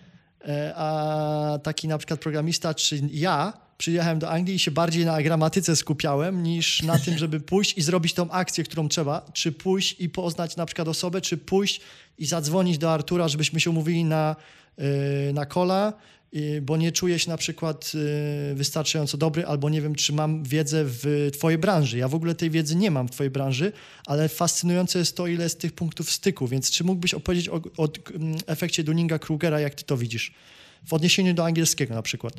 [0.47, 5.21] e, a taki na przykład programista czy ja przyjechałem do Anglii i się bardziej na
[5.21, 9.95] gramatyce skupiałem niż na tym, żeby pójść i zrobić tą akcję, którą trzeba, czy pójść
[9.99, 11.81] i poznać na przykład osobę, czy pójść
[12.17, 14.35] i zadzwonić do Artura, żebyśmy się umówili na,
[14.77, 15.93] e, na kola,
[16.61, 17.91] bo nie czuję się na przykład
[18.51, 21.97] y, wystarczająco dobry, albo nie wiem, czy mam wiedzę w Twojej branży.
[21.97, 23.71] Ja w ogóle tej wiedzy nie mam w Twojej branży,
[24.05, 26.47] ale fascynujące jest to, ile jest tych punktów styku.
[26.47, 27.89] Więc czy mógłbyś opowiedzieć o, o
[28.47, 30.33] efekcie Dunninga-Krugera, jak Ty to widzisz?
[30.85, 32.33] W odniesieniu do angielskiego na przykład.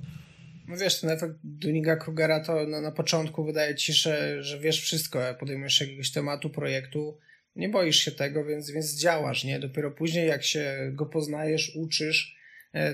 [0.68, 5.18] No wiesz, ten efekt Dunninga-Krugera to na, na początku wydaje ci że, że wiesz wszystko,
[5.40, 7.18] podejmujesz jakiegoś tematu, projektu,
[7.56, 9.60] nie boisz się tego, więc, więc działasz, nie?
[9.60, 12.39] Dopiero później, jak się go poznajesz, uczysz,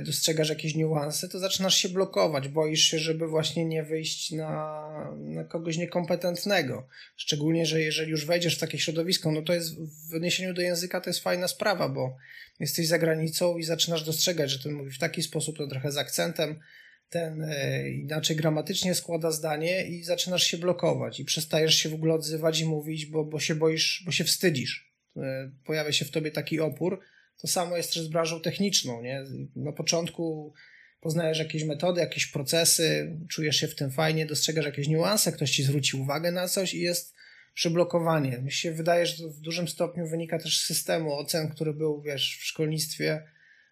[0.00, 5.44] dostrzegasz jakieś niuanse, to zaczynasz się blokować, boisz się, żeby właśnie nie wyjść na, na
[5.44, 6.88] kogoś niekompetentnego.
[7.16, 9.74] Szczególnie, że jeżeli już wejdziesz w takie środowisko, no to jest
[10.10, 12.16] w odniesieniu do języka to jest fajna sprawa, bo
[12.60, 15.96] jesteś za granicą i zaczynasz dostrzegać, że ten mówi w taki sposób, to trochę z
[15.96, 16.60] akcentem,
[17.10, 22.14] ten e, inaczej gramatycznie składa zdanie i zaczynasz się blokować i przestajesz się w ogóle
[22.14, 24.92] odzywać i mówić, bo, bo się boisz, bo się wstydzisz.
[25.16, 27.00] E, pojawia się w tobie taki opór.
[27.40, 29.02] To samo jest też z branżą techniczną.
[29.02, 29.24] Nie?
[29.56, 30.54] Na początku
[31.00, 35.62] poznajesz jakieś metody, jakieś procesy, czujesz się w tym fajnie, dostrzegasz jakieś niuanse, ktoś ci
[35.62, 37.14] zwróci uwagę na coś i jest
[37.54, 38.38] przyblokowanie.
[38.38, 42.02] Mi się wydaje, że to w dużym stopniu wynika też z systemu ocen, który był,
[42.02, 43.22] wiesz, w szkolnictwie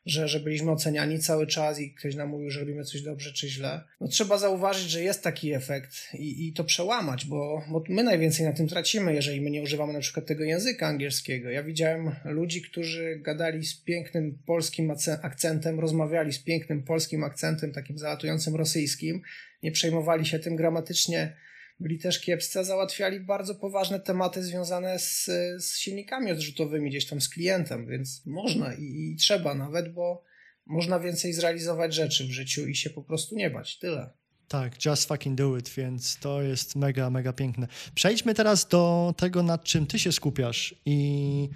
[0.07, 3.49] że, że byliśmy oceniani cały czas i ktoś nam mówił, że robimy coś dobrze czy
[3.49, 3.85] źle.
[4.01, 8.47] No trzeba zauważyć, że jest taki efekt i, i to przełamać, bo, bo my najwięcej
[8.47, 11.51] na tym tracimy, jeżeli my nie używamy na przykład tego języka angielskiego.
[11.51, 17.99] Ja widziałem ludzi, którzy gadali z pięknym polskim akcentem, rozmawiali z pięknym polskim akcentem, takim
[17.99, 19.23] zalatującym rosyjskim,
[19.63, 21.37] nie przejmowali się tym gramatycznie
[21.81, 25.25] byli też kiepscy, załatwiali bardzo poważne tematy związane z,
[25.59, 30.25] z silnikami odrzutowymi gdzieś tam z klientem, więc można i, i trzeba nawet, bo
[30.67, 33.79] można więcej zrealizować rzeczy w życiu i się po prostu nie bać.
[33.79, 34.11] Tyle.
[34.49, 37.69] Tak, just fucking do it, więc to jest mega, mega piękne.
[37.95, 41.49] Przejdźmy teraz do tego, nad czym ty się skupiasz i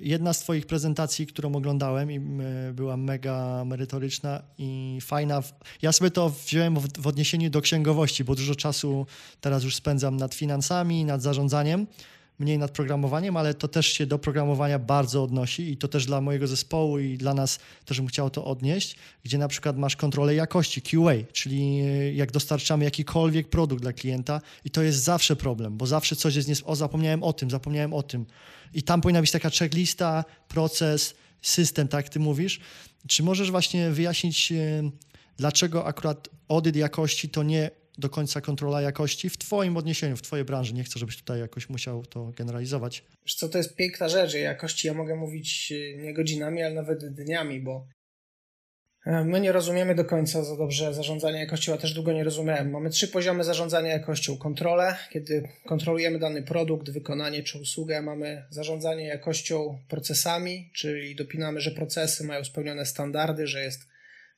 [0.00, 2.20] Jedna z Twoich prezentacji, którą oglądałem, i
[2.72, 5.42] była mega merytoryczna i fajna.
[5.82, 9.06] Ja sobie to wziąłem w odniesieniu do księgowości, bo dużo czasu
[9.40, 11.86] teraz już spędzam nad finansami, nad zarządzaniem,
[12.38, 16.20] mniej nad programowaniem, ale to też się do programowania bardzo odnosi i to też dla
[16.20, 20.34] mojego zespołu i dla nas też bym chciał to odnieść, gdzie na przykład masz kontrolę
[20.34, 21.82] jakości, QA, czyli
[22.16, 26.48] jak dostarczamy jakikolwiek produkt dla klienta i to jest zawsze problem, bo zawsze coś jest,
[26.48, 26.54] nie...
[26.64, 28.26] o zapomniałem o tym, zapomniałem o tym
[28.74, 32.60] i tam powinna być taka checklista, proces, system, tak ty mówisz.
[33.08, 34.90] Czy możesz właśnie wyjaśnić, e,
[35.36, 40.44] dlaczego akurat audyt jakości to nie do końca kontrola jakości w Twoim odniesieniu, w Twojej
[40.44, 40.74] branży.
[40.74, 43.04] Nie chcę, żebyś tutaj jakoś musiał to generalizować.
[43.22, 44.34] Wiesz co, to jest piękna rzecz.
[44.34, 47.86] Jakości ja mogę mówić e, nie godzinami, ale nawet dniami, bo
[49.06, 52.70] E, my nie rozumiemy do końca za dobrze zarządzania jakością, a też długo nie rozumiałem.
[52.70, 54.36] Mamy trzy poziomy zarządzania jakością.
[54.36, 58.02] Kontrolę, kiedy kontrolujemy dany produkt, wykonanie czy usługę.
[58.02, 63.88] Mamy zarządzanie jakością procesami, czyli dopinamy, że procesy mają spełnione standardy, że jest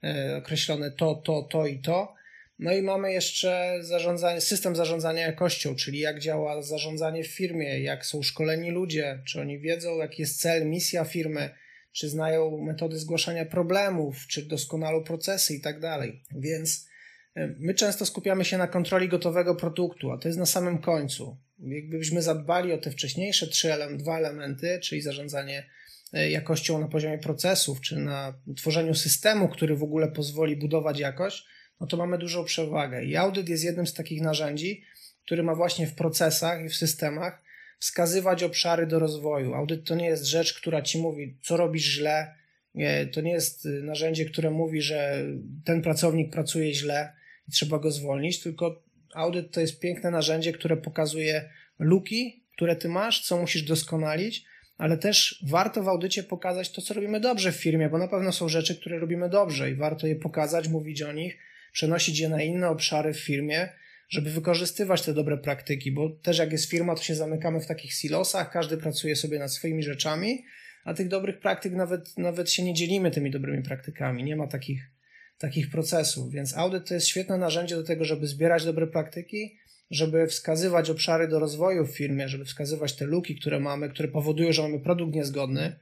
[0.05, 2.15] e, określone to, to, to i to.
[2.59, 8.07] No i mamy jeszcze zarządzanie, system zarządzania jakością, czyli jak działa zarządzanie w firmie, jak
[8.07, 11.51] są szkoleni ludzie, czy oni wiedzą, jaki jest cel, misja firmy,
[11.93, 16.23] czy znają metody zgłaszania problemów, czy doskonalą procesy i tak dalej.
[16.37, 16.89] Więc
[17.35, 21.37] e, my często skupiamy się na kontroli gotowego produktu, a to jest na samym końcu.
[21.59, 25.71] Jakbyśmy zadbali o te wcześniejsze trzy, dwa elementy, czyli zarządzanie
[26.13, 31.47] e, jakością na poziomie procesów, czy na tworzeniu systemu, który w ogóle pozwoli budować jakość,
[31.81, 33.05] no to mamy dużą przewagę.
[33.05, 34.85] I audyt jest jednym z takich narzędzi,
[35.25, 37.43] który ma właśnie w procesach i w systemach
[37.79, 39.55] wskazywać obszary do rozwoju.
[39.55, 42.35] Audyt to nie jest rzecz, która ci mówi, co robisz źle.
[42.75, 45.25] Nie, to nie jest y, narzędzie, które mówi, że
[45.65, 47.13] ten pracownik pracuje źle
[47.49, 48.83] i trzeba go zwolnić, tylko
[49.15, 54.45] audyt to jest piękne narzędzie, które pokazuje luki, które ty masz, co musisz doskonalić,
[54.79, 58.33] ale też warto w audycie pokazać to, co robimy dobrze w firmie, bo na pewno
[58.33, 61.39] są rzeczy, które robimy dobrze i warto je pokazać, mówić o nich,
[61.75, 63.69] przenosić je na inne obszary w firmie
[64.09, 67.93] żeby wykorzystywać te dobre praktyki, bo też jak jest firma, to się zamykamy w takich
[67.93, 70.45] silosach, każdy pracuje sobie nad swoimi rzeczami,
[70.85, 74.91] a tych dobrych praktyk nawet, nawet się nie dzielimy tymi dobrymi praktykami, nie ma takich,
[75.39, 79.59] takich procesów, więc audyt to jest świetne narzędzie do tego, żeby zbierać dobre praktyki,
[79.91, 84.53] żeby wskazywać obszary do rozwoju w firmie, żeby wskazywać te luki, które mamy, które powodują,
[84.53, 85.77] że mamy produkt niezgodny,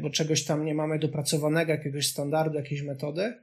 [0.00, 3.34] bo czegoś tam nie mamy dopracowanego, jakiegoś standardu, jakiejś metody,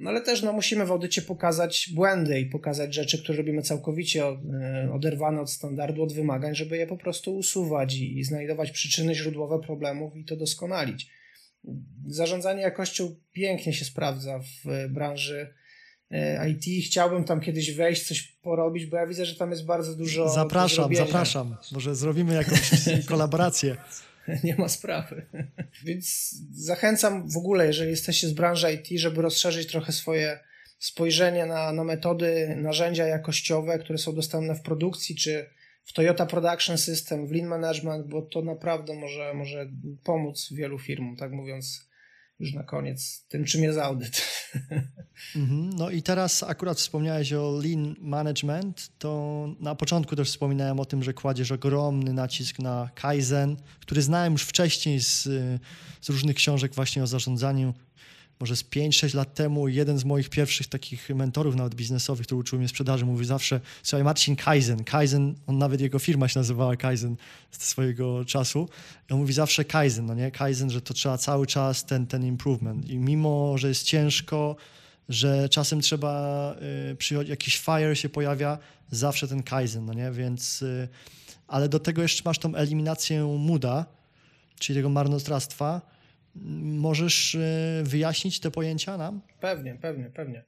[0.00, 4.24] no ale też no, musimy w audycie pokazać błędy i pokazać rzeczy, które robimy całkowicie
[4.24, 4.36] e,
[4.92, 9.60] oderwane od standardu, od wymagań, żeby je po prostu usuwać i, i znajdować przyczyny źródłowe
[9.66, 11.10] problemów i to doskonalić.
[12.06, 15.54] Zarządzanie jakością pięknie się sprawdza w branży
[16.10, 16.86] e, IT.
[16.86, 20.28] Chciałbym tam kiedyś wejść, coś porobić, bo ja widzę, że tam jest bardzo dużo.
[20.28, 21.56] Zapraszam, zapraszam.
[21.72, 22.70] Może zrobimy jakąś
[23.08, 23.76] kolaborację.
[24.44, 25.26] nie ma sprawy.
[25.86, 30.40] Więc zachęcam w ogóle, jeżeli jesteście z branży IT, żeby rozszerzyć trochę swoje
[30.78, 35.50] spojrzenie na, na metody, narzędzia jakościowe, które są dostępne w produkcji, czy
[35.84, 39.70] w Toyota Production System, w Lean Management, bo to naprawdę może, może
[40.04, 41.90] pomóc wielu firmom, tak mówiąc
[42.38, 44.22] już na koniec tym, czym jest audyt.
[45.36, 45.70] Mhm.
[45.76, 51.02] No i teraz akurat wspomniałeś o lean management, to na początku też wspominałem o tym,
[51.02, 55.22] że kładziesz ogromny nacisk na Kaizen, który znałem już wcześniej z,
[56.00, 57.74] z różnych książek właśnie o zarządzaniu
[58.40, 62.58] może z 5-6 lat temu jeden z moich pierwszych takich mentorów nawet biznesowych, który uczył
[62.58, 67.16] mnie sprzedaży, mówi zawsze, słuchaj Marcin Kaizen, Kaizen, on nawet jego firma się nazywała Kaizen
[67.50, 68.68] z swojego czasu.
[69.10, 70.30] I on mówi zawsze Kaizen, no nie?
[70.30, 72.90] Kaizen, że to trzeba cały czas ten, ten improvement.
[72.90, 74.56] I mimo, że jest ciężko,
[75.08, 76.54] że czasem trzeba
[77.12, 78.58] y, jakiś fire się pojawia,
[78.90, 80.10] zawsze ten kaizen, no nie?
[80.10, 80.88] Więc, y,
[81.48, 83.86] ale do tego jeszcze masz tą eliminację muda,
[84.58, 85.80] czyli tego marnotrawstwa.
[86.34, 89.20] Możesz y, wyjaśnić te pojęcia nam?
[89.40, 90.44] Pewnie, pewnie, pewnie.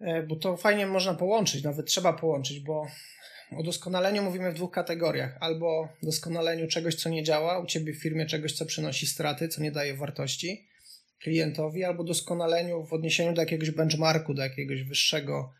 [0.00, 2.86] E, bo to fajnie można połączyć, nawet trzeba połączyć, bo
[3.58, 5.36] o doskonaleniu mówimy w dwóch kategoriach.
[5.40, 9.62] Albo doskonaleniu czegoś, co nie działa, u ciebie w firmie czegoś, co przynosi straty, co
[9.62, 10.70] nie daje wartości
[11.22, 15.52] klientowi, albo doskonaleniu w odniesieniu do jakiegoś benchmarku, do jakiegoś wyższego,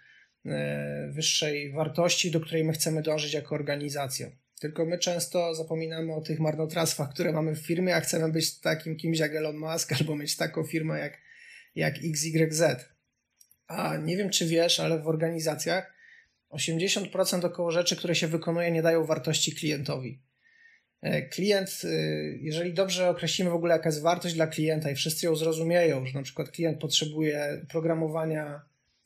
[0.47, 4.31] e, wyższej wartości, do której my chcemy dążyć jako organizacja.
[4.61, 8.97] Tylko my często zapominamy o tych marnotrawstwach, które mamy w firmie, a chcemy być takim
[8.97, 11.19] kimś jak Elon Musk albo mieć taką firmę jak,
[11.75, 12.63] jak XYZ.
[13.67, 15.95] A nie wiem, czy wiesz, ale w organizacjach
[16.51, 20.23] 80% około rzeczy, które się wykonuje, nie dają wartości klientowi.
[21.03, 21.89] E, klient, e,
[22.41, 26.15] jeżeli dobrze określimy w ogóle, jaka jest wartość dla klienta i wszyscy ją zrozumieją, że
[26.15, 28.63] na przykład klient potrzebuje programowania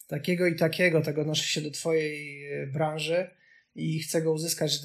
[0.07, 3.31] takiego i takiego, tego odnosi się do Twojej e, branży
[3.75, 4.79] i chce go uzyskać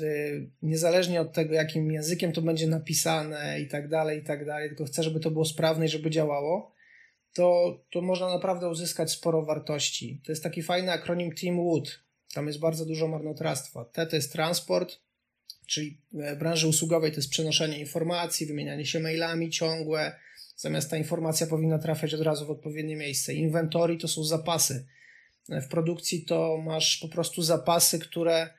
[0.61, 4.85] niezależnie od tego, jakim językiem to będzie napisane i tak dalej, i tak dalej, tylko
[4.85, 6.75] chce, żeby to było sprawne i żeby działało,
[7.33, 10.21] to, to można naprawdę uzyskać sporo wartości.
[10.25, 11.99] To jest taki fajny akronim Team Wood.
[12.33, 13.85] Tam jest bardzo dużo marnotrawstwa.
[13.85, 14.99] T to jest transport,
[15.65, 20.15] czyli e, branży usługowej to jest przenoszenie informacji, wymienianie się mailami ciągłe,
[20.55, 23.33] zamiast ta informacja powinna trafiać od razu w odpowiednie miejsce.
[23.33, 24.87] Inventory to są zapasy.
[25.49, 28.49] E, w produkcji to masz po prostu zapasy, które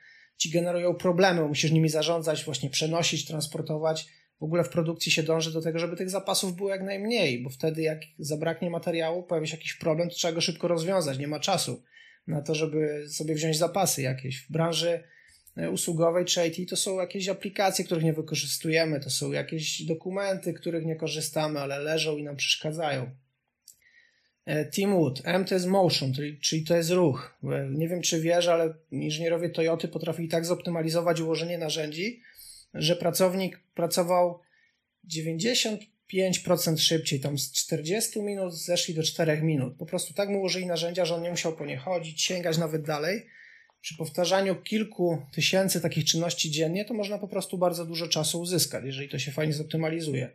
[0.41, 4.05] ci generują problemy, musisz nimi zarządzać, właśnie przenosić, transportować.
[4.39, 7.49] W ogóle w produkcji się dąży do tego, żeby tych zapasów było jak najmniej, bo
[7.49, 11.39] wtedy jak zabraknie materiału, pojawi się jakiś problem, to trzeba go szybko rozwiązać, nie ma
[11.39, 11.83] czasu
[12.27, 14.45] na to, żeby sobie wziąć zapasy jakieś.
[14.45, 15.03] W branży
[15.57, 20.53] e, usługowej czy IT to są jakieś aplikacje, których nie wykorzystujemy, to są jakieś dokumenty,
[20.53, 23.11] których nie korzystamy, ale leżą i nam przeszkadzają.
[24.51, 27.39] E, Teamwood, M to jest motion, czyli, to jest ruch.
[27.43, 32.21] E, nie wiem, czy wiesz, ale inżynierowie Toyoty potrafili tak zoptymalizować ułożenie narzędzi,
[32.73, 34.39] że pracownik pracował
[35.03, 35.81] 90
[36.13, 39.75] 5% szybciej, tam z 40 minut zeszli do 4 minut.
[39.77, 42.81] Po prostu tak mu ułożyli narzędzia, że on nie musiał po nie chodzić, sięgać nawet
[42.81, 43.25] dalej.
[43.81, 48.85] Przy powtarzaniu kilku tysięcy takich czynności dziennie, to można po prostu bardzo dużo czasu uzyskać,
[48.85, 50.29] jeżeli to się fajnie zoptymalizuje.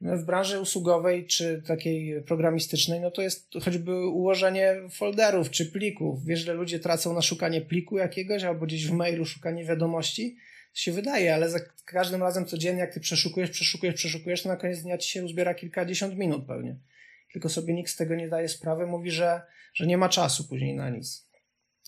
[0.00, 6.24] No, w branży usługowej czy takiej programistycznej, no to jest choćby ułożenie folderów czy plików.
[6.24, 10.36] Wiesz, że ludzie tracą na szukanie pliku jakiegoś albo gdzieś w mailu szukanie wiadomości
[10.74, 14.82] się wydaje, ale za każdym razem codziennie, jak ty przeszukujesz, przeszukujesz, przeszukujesz, to na koniec
[14.82, 16.76] dnia ci się uzbiera kilkadziesiąt minut pewnie.
[17.32, 19.42] Tylko sobie nikt z tego nie daje sprawy, mówi, że,
[19.74, 21.28] że nie ma czasu później na nic.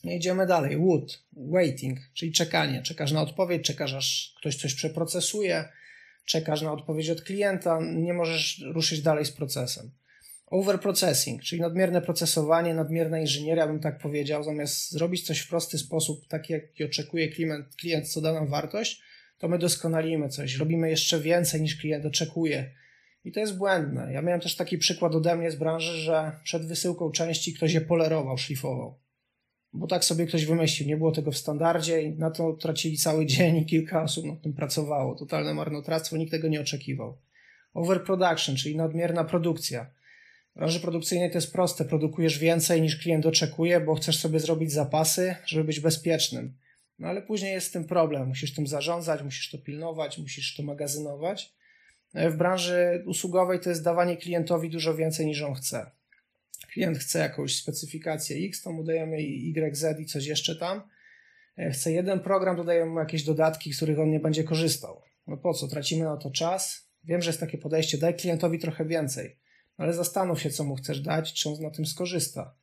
[0.04, 0.76] I idziemy dalej.
[0.76, 2.82] Wood, waiting, czyli czekanie.
[2.82, 5.68] Czekasz na odpowiedź, czekasz aż ktoś coś przeprocesuje,
[6.24, 9.90] czekasz na odpowiedź od klienta, nie możesz ruszyć dalej z procesem.
[10.46, 16.28] Overprocessing, czyli nadmierne procesowanie, nadmierna inżynieria, bym tak powiedział, zamiast zrobić coś w prosty sposób,
[16.28, 19.02] tak jak oczekuje klient, klient co da nam wartość,
[19.38, 22.70] to my doskonalimy coś, robimy jeszcze więcej niż klient oczekuje.
[23.24, 24.12] I to jest błędne.
[24.12, 27.80] Ja miałem też taki przykład ode mnie z branży, że przed wysyłką części ktoś je
[27.80, 28.98] polerował, szlifował.
[29.72, 33.26] Bo tak sobie ktoś wymyślił, nie było tego w standardzie i na to tracili cały
[33.26, 35.14] dzień i kilka osób nad tym pracowało.
[35.14, 37.18] Totalne marnotrawstwo, nikt tego nie oczekiwał.
[37.74, 39.90] Overproduction, czyli nadmierna produkcja
[40.50, 41.84] w branży produkcyjnej to jest proste.
[41.84, 46.56] Produkujesz więcej niż klient oczekuje, bo chcesz sobie zrobić zapasy, żeby być bezpiecznym.
[46.98, 48.28] No ale później jest z tym problem.
[48.28, 51.54] Musisz tym zarządzać, musisz to pilnować, musisz to magazynować.
[52.14, 55.90] W branży usługowej to jest dawanie klientowi dużo więcej niż on chce.
[56.72, 60.82] Klient chce jakąś specyfikację X, to mu dajemy YZ i coś jeszcze tam.
[61.72, 65.02] Chce jeden program, dodajemy mu jakieś dodatki, z których on nie będzie korzystał.
[65.26, 65.68] No po co?
[65.68, 66.90] Tracimy na to czas.
[67.04, 69.40] Wiem, że jest takie podejście, daj klientowi trochę więcej
[69.80, 72.54] ale zastanów się, co mu chcesz dać, czy on na tym skorzysta.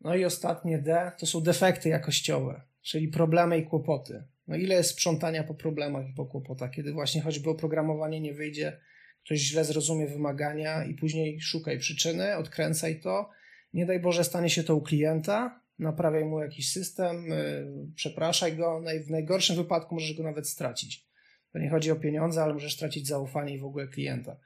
[0.00, 4.24] No i ostatnie D to są defekty jakościowe, czyli problemy i kłopoty.
[4.46, 8.80] No ile jest sprzątania po problemach i po kłopotach, kiedy właśnie choćby oprogramowanie nie wyjdzie,
[9.24, 13.30] ktoś źle zrozumie wymagania i później szukaj przyczyny, odkręcaj to.
[13.72, 18.82] Nie daj Boże, stanie się to u klienta, naprawiaj mu jakiś system, yy, przepraszaj go.
[19.06, 21.06] W najgorszym wypadku możesz go nawet stracić.
[21.52, 24.36] To nie chodzi o pieniądze, ale możesz stracić zaufanie i w ogóle klienta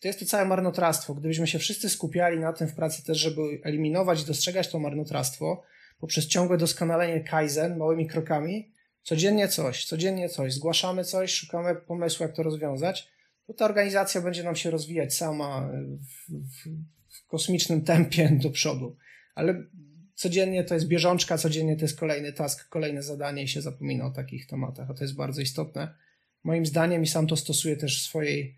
[0.00, 1.14] to jest to całe marnotrawstwo.
[1.14, 5.62] Gdybyśmy się wszyscy skupiali na tym w pracy też, żeby eliminować i dostrzegać to marnotrawstwo
[5.98, 8.72] poprzez ciągłe doskonalenie Kaizen małymi krokami,
[9.02, 13.08] codziennie coś, codziennie coś, zgłaszamy coś, szukamy pomysłu, jak to rozwiązać,
[13.46, 15.68] to ta organizacja będzie nam się rozwijać sama
[16.00, 16.68] w, w,
[17.08, 18.96] w kosmicznym tempie do przodu.
[19.34, 19.64] Ale
[20.14, 24.10] codziennie to jest bieżączka, codziennie to jest kolejny task, kolejne zadanie i się zapomina o
[24.10, 25.94] takich tematach, a to jest bardzo istotne.
[26.44, 28.56] Moim zdaniem i sam to stosuję też w swojej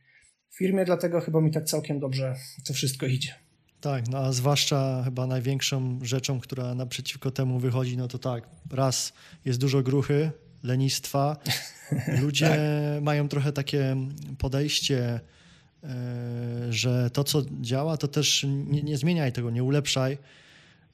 [0.55, 2.35] firmie, dlatego chyba mi tak całkiem dobrze
[2.67, 3.35] to wszystko idzie.
[3.81, 9.13] Tak, no a zwłaszcza chyba największą rzeczą, która naprzeciwko temu wychodzi, no to tak, raz
[9.45, 10.31] jest dużo gruchy,
[10.63, 11.37] lenistwa.
[12.23, 13.03] Ludzie tak.
[13.03, 13.97] mają trochę takie
[14.39, 15.21] podejście,
[15.85, 15.91] e,
[16.71, 20.19] że to, co działa, to też nie, nie zmieniaj tego, nie ulepszaj.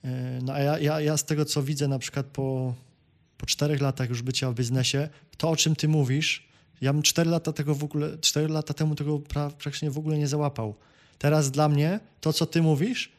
[0.04, 2.74] E, no a ja, ja, ja z tego, co widzę na przykład po,
[3.38, 6.48] po czterech latach już bycia w biznesie, to o czym ty mówisz,
[6.80, 10.28] ja bym cztery lata tego w ogóle, cztery lata temu tego praktycznie w ogóle nie
[10.28, 10.74] załapał.
[11.18, 13.12] Teraz dla mnie to, co ty mówisz,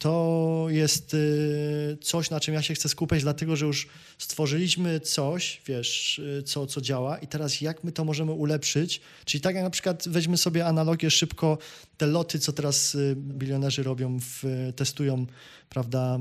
[0.00, 3.88] to jest y, coś, na czym ja się chcę skupiać, dlatego że już
[4.18, 7.18] stworzyliśmy coś, wiesz, y, co, co działa.
[7.18, 9.00] I teraz jak my to możemy ulepszyć.
[9.24, 11.58] Czyli tak jak na przykład weźmy sobie analogię szybko,
[11.96, 14.44] te loty, co teraz y, bilionerzy robią, w,
[14.76, 15.26] testują,
[15.68, 16.18] prawda,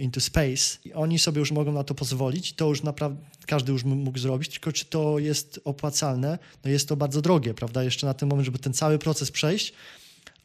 [0.00, 0.78] into space.
[0.84, 2.52] I oni sobie już mogą na to pozwolić.
[2.52, 6.96] To już naprawdę każdy już mógł zrobić, tylko czy to jest opłacalne, no jest to
[6.96, 9.72] bardzo drogie, prawda, jeszcze na ten moment, żeby ten cały proces przejść,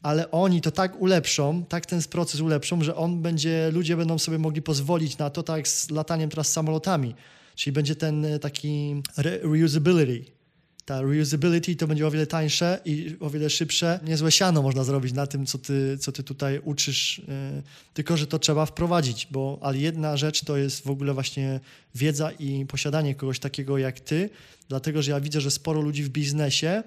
[0.02, 4.38] ale oni to tak ulepszą, tak ten proces ulepszą, że on będzie, ludzie będą sobie
[4.38, 7.14] mogli pozwolić na to, tak jak z lataniem teraz samolotami.
[7.54, 10.24] Czyli będzie ten e, taki re reusability.
[10.84, 14.00] Ta reusability to będzie o wiele tańsze i o wiele szybsze.
[14.04, 17.62] Niezłe siano można zrobić na tym, co ty, co ty tutaj uczysz, yy,
[17.94, 21.60] tylko że to trzeba wprowadzić, bo ale jedna rzecz to jest w ogóle właśnie
[21.94, 24.30] wiedza i posiadanie kogoś takiego jak ty,
[24.68, 26.82] dlatego że ja widzę, że sporo ludzi w biznesie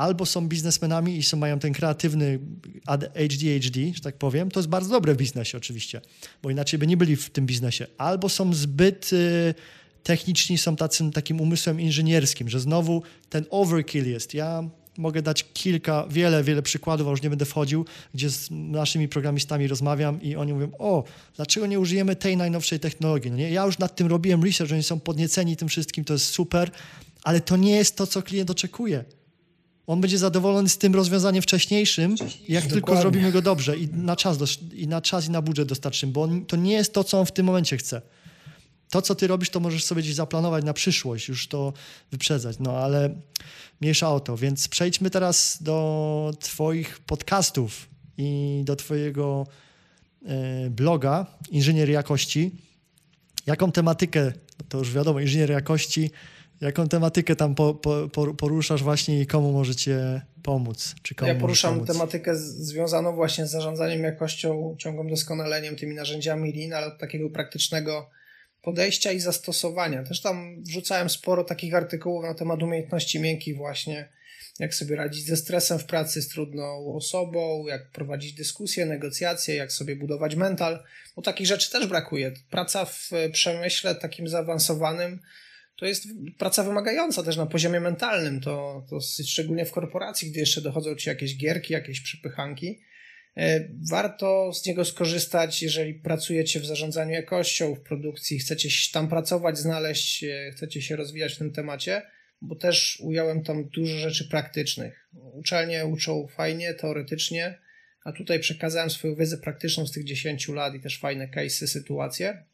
[0.00, 2.38] albo są biznesmenami i są, mają ten kreatywny
[2.86, 6.00] ADHD, że tak powiem, to jest bardzo dobre w biznesie oczywiście,
[6.42, 7.86] bo inaczej by nie byli w tym biznesie.
[7.98, 9.54] Albo są zbyt y,
[10.02, 14.34] techniczni, są tacy, takim umysłem inżynierskim, że znowu ten overkill jest.
[14.34, 14.64] Ja
[14.98, 17.84] mogę dać kilka, wiele, wiele przykładów, a już nie będę wchodził,
[18.14, 21.04] gdzie z naszymi programistami rozmawiam i oni mówią, o,
[21.36, 23.30] dlaczego nie użyjemy tej najnowszej technologii?
[23.30, 23.50] No nie?
[23.50, 26.70] Ja już nad tym robiłem research, oni są podnieceni tym wszystkim, to jest super,
[27.22, 29.04] ale to nie jest to, co klient oczekuje
[29.86, 32.20] on będzie zadowolony z tym rozwiązaniem wcześniejszym, jak
[32.64, 32.70] Dokładnie.
[32.70, 34.38] tylko zrobimy go dobrze i na czas,
[34.74, 37.26] i na czas i na budżet dostarczymy, bo on, to nie jest to, co on
[37.26, 38.02] w tym momencie chce.
[38.90, 41.72] To, co ty robisz, to możesz sobie gdzieś zaplanować na przyszłość, już to
[42.10, 43.14] wyprzedzać, no ale
[43.80, 44.36] mniejsza o to.
[44.36, 49.46] Więc przejdźmy teraz do twoich podcastów i do twojego
[50.26, 52.50] e, bloga Inżynier Jakości.
[53.46, 54.32] Jaką tematykę,
[54.68, 56.10] to już wiadomo, Inżynier Jakości,
[56.60, 60.94] Jaką tematykę tam po, po, poruszasz właśnie i komu możecie pomóc?
[61.02, 61.88] Czy komu ja poruszam pomóc?
[61.88, 68.10] tematykę związaną właśnie z zarządzaniem jakością, ciągłym doskonaleniem, tymi narzędziami Lean, ale od takiego praktycznego
[68.62, 70.02] podejścia i zastosowania.
[70.02, 74.08] Też tam wrzucałem sporo takich artykułów na temat umiejętności miękkich właśnie,
[74.58, 79.72] jak sobie radzić ze stresem w pracy z trudną osobą, jak prowadzić dyskusje, negocjacje, jak
[79.72, 80.82] sobie budować mental,
[81.16, 82.32] bo takich rzeczy też brakuje.
[82.50, 85.20] Praca w przemyśle takim zaawansowanym
[85.80, 86.06] to jest
[86.38, 88.40] praca wymagająca też na poziomie mentalnym.
[88.40, 92.80] To, to szczególnie w korporacji, gdy jeszcze dochodzą ci jakieś gierki, jakieś przypychanki.
[93.36, 99.58] E, warto z niego skorzystać, jeżeli pracujecie w zarządzaniu jakością, w produkcji, chcecie tam pracować,
[99.58, 102.02] znaleźć, e, chcecie się rozwijać w tym temacie,
[102.42, 105.08] bo też ująłem tam dużo rzeczy praktycznych.
[105.32, 107.58] Uczelnie uczą fajnie, teoretycznie,
[108.04, 112.44] a tutaj przekazałem swoją wiedzę praktyczną z tych 10 lat i też fajne case'y, sytuacje.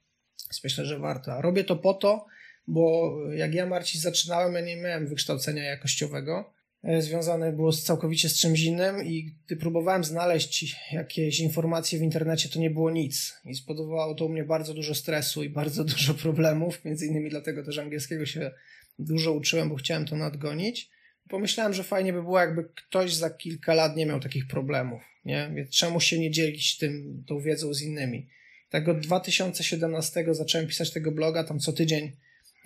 [0.44, 1.42] Więc myślę, że warto.
[1.42, 2.26] Robię to po to,
[2.66, 6.52] bo jak ja Marcin zaczynałem, ja nie miałem wykształcenia jakościowego.
[6.84, 12.02] E, związane było z całkowicie z czymś innym i gdy próbowałem znaleźć jakieś informacje w
[12.02, 13.34] internecie, to nie było nic.
[13.44, 16.84] I spowodowało to u mnie bardzo dużo stresu i bardzo dużo problemów.
[16.84, 18.50] Między innymi dlatego też angielskiego się
[18.98, 20.90] dużo uczyłem, bo chciałem to nadgonić.
[21.28, 25.02] Pomyślałem, że fajnie by było, jakby ktoś za kilka lat nie miał takich problemów.
[25.24, 25.52] Nie?
[25.54, 28.28] Więc czemu się nie dzielić tym, tą wiedzą z innymi?
[28.70, 32.12] Tak od 2017 zacząłem pisać tego bloga, tam co tydzień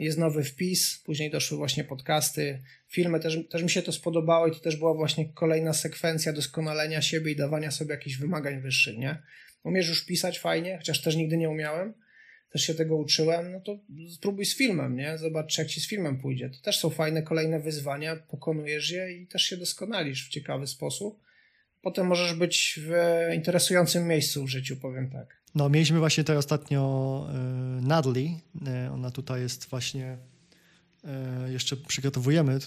[0.05, 4.53] jest nowy wpis, później doszły właśnie podcasty, filmy, też, też mi się to spodobało i
[4.53, 9.23] to też była właśnie kolejna sekwencja doskonalenia siebie i dawania sobie jakichś wymagań wyższych, nie?
[9.65, 11.95] Umiesz już pisać fajnie, chociaż też nigdy nie umiałem,
[12.53, 13.79] też się tego uczyłem, no to
[14.15, 15.19] spróbuj z filmem, nie?
[15.19, 16.51] Zobacz, jak ci z filmem pójdzie.
[16.51, 21.21] To też są fajne kolejne wyzwania, pokonujesz je i też się doskonalisz w ciekawy sposób.
[21.83, 22.93] Potem możesz być w
[23.35, 25.40] interesującym miejscu w życiu, powiem tak.
[25.55, 27.27] No, mieliśmy właśnie tutaj ostatnio
[27.79, 28.39] y, Natalie.
[28.87, 30.19] Y, ona tutaj jest właśnie.
[31.49, 32.59] Y, jeszcze przygotowujemy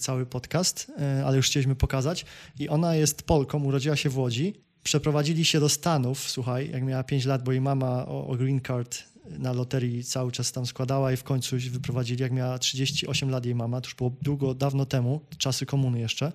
[0.00, 0.92] cały podcast,
[1.24, 2.24] ale już chcieliśmy pokazać.
[2.58, 4.54] I ona jest Polką, urodziła się w Łodzi.
[4.84, 8.60] Przeprowadzili się do Stanów, słuchaj, jak miała 5 lat, bo jej mama o, o green
[8.60, 8.98] card
[9.38, 13.54] na loterii cały czas tam składała i w końcu wyprowadzili, jak miała 38 lat jej
[13.54, 16.32] mama, to już było długo, dawno temu, czasy komuny jeszcze.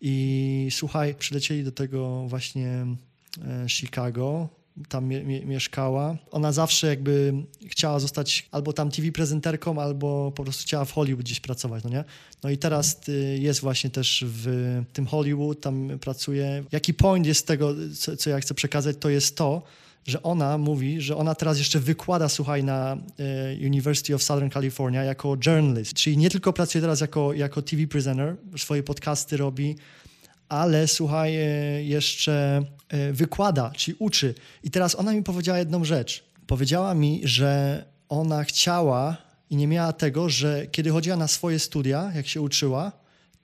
[0.00, 2.86] I słuchaj, przylecieli do tego właśnie
[3.68, 4.48] Chicago,
[4.88, 6.16] tam mie mieszkała.
[6.30, 7.32] Ona zawsze jakby
[7.66, 11.90] chciała zostać albo tam TV prezenterką, albo po prostu chciała w Hollywood gdzieś pracować, no
[11.90, 12.04] nie?
[12.42, 16.64] No i teraz y, jest właśnie też w tym Hollywood, tam pracuje.
[16.72, 19.62] Jaki point jest tego, co, co ja chcę przekazać, to jest to,
[20.06, 25.04] że ona mówi, że ona teraz jeszcze wykłada, słuchaj, na e, University of Southern California
[25.04, 29.76] jako journalist, czyli nie tylko pracuje teraz jako, jako TV presenter, swoje podcasty robi,
[30.48, 34.34] ale słuchaj, e, jeszcze e, wykłada, czyli uczy.
[34.62, 36.24] I teraz ona mi powiedziała jedną rzecz.
[36.46, 39.16] Powiedziała mi, że ona chciała
[39.50, 42.92] i nie miała tego, że kiedy chodziła na swoje studia, jak się uczyła,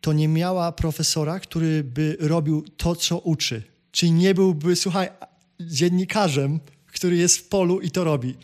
[0.01, 3.63] to nie miała profesora, który by robił to, co uczy.
[3.93, 5.09] Czyli nie byłby, słuchaj,
[5.61, 8.35] dziennikarzem, który jest w polu i to robi.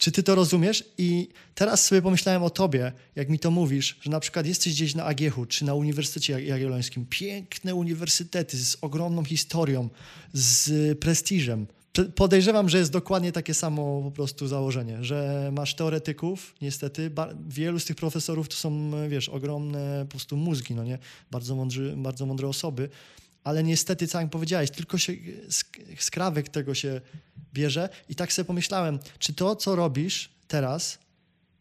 [0.00, 0.84] Czy ty to rozumiesz?
[0.98, 4.94] I teraz sobie pomyślałem o tobie, jak mi to mówisz, że na przykład jesteś gdzieś
[4.94, 7.06] na Agiechu czy na Uniwersytecie Jagiellońskim.
[7.10, 9.88] Piękne uniwersytety z ogromną historią,
[10.32, 11.66] z prestiżem.
[12.14, 17.10] Podejrzewam, że jest dokładnie takie samo po prostu założenie, że masz teoretyków, niestety,
[17.48, 20.98] wielu z tych profesorów to są, wiesz, ogromne po prostu mózgi, no nie?
[21.30, 22.88] Bardzo, mądrzy, bardzo mądre osoby,
[23.44, 25.12] ale niestety, co jak powiedziałeś, tylko się
[25.98, 27.00] skrawek tego się
[27.54, 30.98] bierze i tak sobie pomyślałem, czy to, co robisz teraz,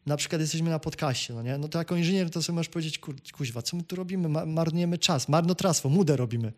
[0.06, 1.58] na przykład jesteśmy na podcaście, no nie?
[1.58, 4.30] No to jako inżynier to sobie możesz powiedzieć, kur, kuźwa, co my tu robimy?
[4.30, 6.54] marnujemy czas, marnotrawstwo, mudę robimy.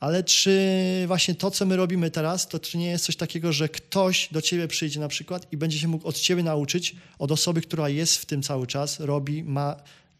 [0.00, 0.60] Ale czy
[1.06, 4.42] właśnie to, co my robimy teraz, to czy nie jest coś takiego, że ktoś do
[4.42, 8.16] ciebie przyjdzie na przykład i będzie się mógł od ciebie nauczyć, od osoby, która jest
[8.16, 9.76] w tym cały czas, robi, ma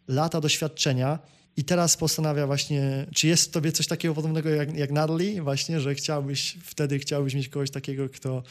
[0.09, 1.19] lata doświadczenia,
[1.57, 5.43] i teraz postanawia właśnie, czy jest w tobie coś takiego podobnego jak, jak Natalie?
[5.43, 8.43] Właśnie, że chciałbyś, wtedy chciałbyś mieć kogoś takiego, kto...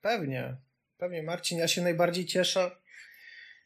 [0.00, 0.56] Pewnie,
[0.96, 2.70] pewnie Marcin, ja się najbardziej cieszę,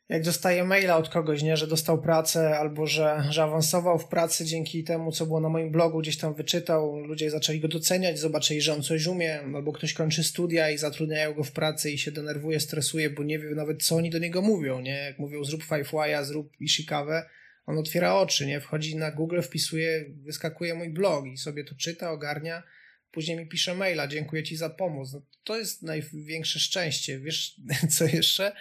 [0.09, 4.45] jak dostaję maila od kogoś, nie, że dostał pracę albo że, że awansował w pracy
[4.45, 8.61] dzięki temu, co było na moim blogu, gdzieś tam wyczytał, ludzie zaczęli go doceniać, zobaczyli,
[8.61, 12.13] że on coś umie, albo ktoś kończy studia i zatrudniają go w pracy i się
[12.13, 15.63] denerwuje, stresuje, bo nie wie nawet, co oni do niego mówią, nie, jak mówią zrób
[15.63, 15.91] five
[16.23, 17.29] zrób ishikawe,
[17.69, 18.61] on otwiera oczy, nie?
[18.61, 22.63] Wchodzi na Google, wpisuje, wyskakuje mój blog i sobie to czyta, ogarnia,
[23.11, 25.13] później mi pisze maila, dziękuję ci za pomoc.
[25.13, 27.21] No, to jest największe szczęście.
[27.21, 27.61] Wiesz,
[27.97, 28.53] co jeszcze?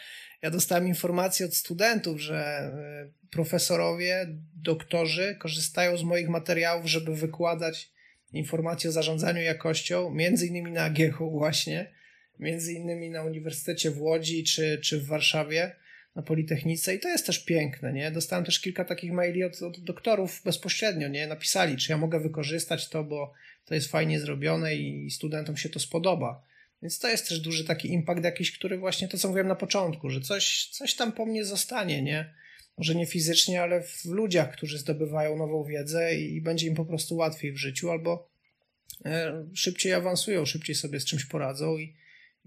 [0.42, 4.28] Ja dostałem informację od studentów, że e, profesorowie,
[4.64, 7.92] doktorzy korzystają z moich materiałów, żeby wykładać
[8.34, 11.94] informacje o zarządzaniu jakością, między innymi na AGH właśnie,
[12.40, 15.76] między innymi na Uniwersytecie w Łodzi czy, czy w Warszawie
[16.18, 18.12] na Politechnice i to jest też piękne, nie?
[18.12, 21.28] Dostałem też kilka takich maili od, od doktorów bezpośrednio, nie?
[21.28, 23.34] Napisali, czy ja mogę wykorzystać to, bo
[23.66, 26.44] to jest fajnie zrobione i studentom się to spodoba.
[26.82, 30.10] Więc to jest też duży taki impact jakiś, który właśnie to, co mówiłem na początku,
[30.10, 32.34] że coś, coś tam po mnie zostanie, nie?
[32.78, 36.86] Może nie fizycznie, ale w ludziach, którzy zdobywają nową wiedzę i, i będzie im po
[36.86, 38.30] prostu łatwiej w życiu albo
[39.06, 41.96] e, szybciej awansują, szybciej sobie z czymś poradzą i,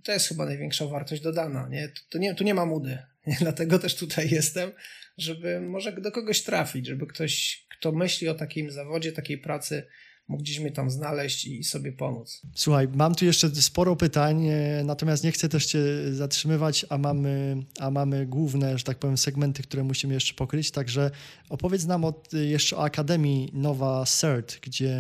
[0.03, 1.93] to jest chyba największa wartość dodana, nie?
[2.11, 3.10] To nie, tu nie ma mudy.
[3.41, 4.73] Dlatego też tutaj jestem,
[5.19, 9.87] żeby może do kogoś trafić, żeby ktoś, kto myśli o takim zawodzie, takiej pracy,
[10.29, 12.43] mógł gdzieś mnie tam znaleźć i sobie pomóc.
[12.55, 15.79] Słuchaj, mam tu jeszcze sporo pytań, e, natomiast nie chcę też Cię
[16.13, 20.71] zatrzymywać, a mamy, a mamy główne, że tak powiem, segmenty, które musimy jeszcze pokryć.
[20.71, 21.11] Także
[21.49, 24.99] opowiedz nam od, jeszcze o Akademii Nowa CERT, gdzie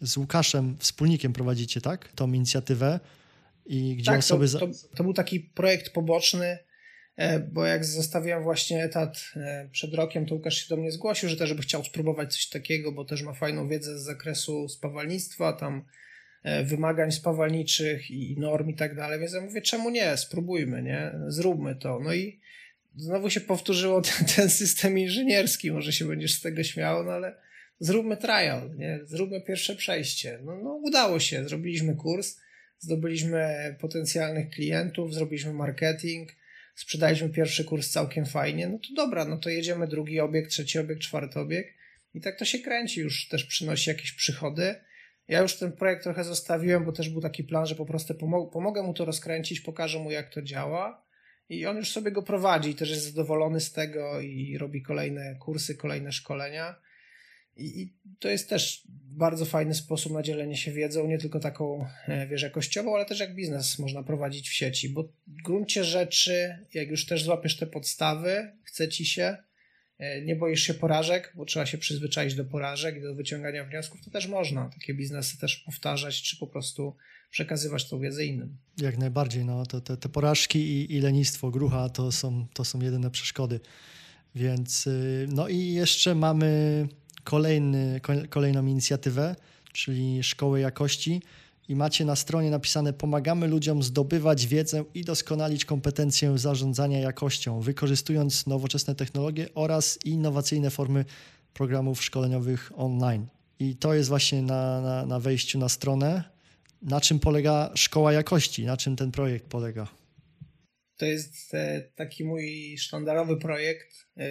[0.00, 2.12] z Łukaszem, wspólnikiem prowadzicie, tak?
[2.12, 3.00] Tą inicjatywę.
[3.66, 4.48] I gdzie tak, osoby.
[4.48, 4.66] To, to,
[4.96, 6.69] to był taki projekt poboczny E,
[7.38, 11.36] bo jak zostawiłem właśnie etat e, przed rokiem, to Łukasz się do mnie zgłosił, że
[11.36, 15.84] też by chciał spróbować coś takiego, bo też ma fajną wiedzę z zakresu spawalnictwa, tam
[16.42, 21.12] e, wymagań spawalniczych i norm i tak dalej, więc ja mówię, czemu nie, spróbujmy, nie,
[21.28, 22.00] zróbmy to.
[22.00, 22.40] No i
[22.96, 27.34] znowu się powtórzyło ten, ten system inżynierski, może się będziesz z tego śmiał, no ale
[27.78, 30.38] zróbmy trial, nie, zróbmy pierwsze przejście.
[30.44, 32.36] No, no udało się, zrobiliśmy kurs,
[32.78, 36.39] zdobyliśmy potencjalnych klientów, zrobiliśmy marketing,
[36.80, 41.00] sprzedaliśmy pierwszy kurs całkiem fajnie, no to dobra, no to jedziemy drugi obiekt, trzeci obiekt,
[41.00, 41.74] czwarty obiekt
[42.14, 44.74] i tak to się kręci, już też przynosi jakieś przychody.
[45.28, 48.52] Ja już ten projekt trochę zostawiłem, bo też był taki plan, że po prostu pomog
[48.52, 51.06] pomogę mu to rozkręcić, pokażę mu jak to działa
[51.48, 55.74] i on już sobie go prowadzi, też jest zadowolony z tego i robi kolejne kursy,
[55.74, 56.76] kolejne szkolenia.
[57.60, 61.86] I, I, to jest też bardzo fajny sposób na dzielenie się wiedzą, nie tylko taką,
[62.08, 66.58] e, wiesz, jakościową, ale też jak biznes można prowadzić w sieci, bo w gruncie rzeczy,
[66.74, 69.36] jak już też złapiesz te podstawy, chce ci się,
[69.98, 74.04] e, nie boisz się porażek, bo trzeba się przyzwyczaić do porażek i do wyciągania wniosków,
[74.04, 76.96] to też można takie biznesy też powtarzać, czy po prostu
[77.30, 78.56] przekazywać tą wiedzę innym.
[78.78, 82.80] Jak najbardziej, no, to, te, te porażki i, i lenistwo, grucha to są, to są
[82.80, 83.60] jedyne przeszkody.
[84.34, 86.88] Więc, y, no i jeszcze mamy
[87.30, 88.00] kolejny,
[88.30, 89.36] kolejną inicjatywę,
[89.72, 91.22] czyli Szkoły Jakości.
[91.68, 98.46] i macie na stronie napisane pomagamy ludziom zdobywać wiedzę i doskonalić kompetencje zarządzania jakością, wykorzystując
[98.46, 101.04] nowoczesne technologie oraz innowacyjne formy
[101.54, 103.26] programów szkoleniowych online.
[103.58, 106.24] I to jest właśnie na, na, na wejściu na stronę.
[106.82, 108.64] Na czym polega Szkoła Jakości?
[108.64, 109.88] Na czym ten projekt polega?
[110.96, 114.06] To jest e, taki mój sztandarowy projekt.
[114.16, 114.22] E,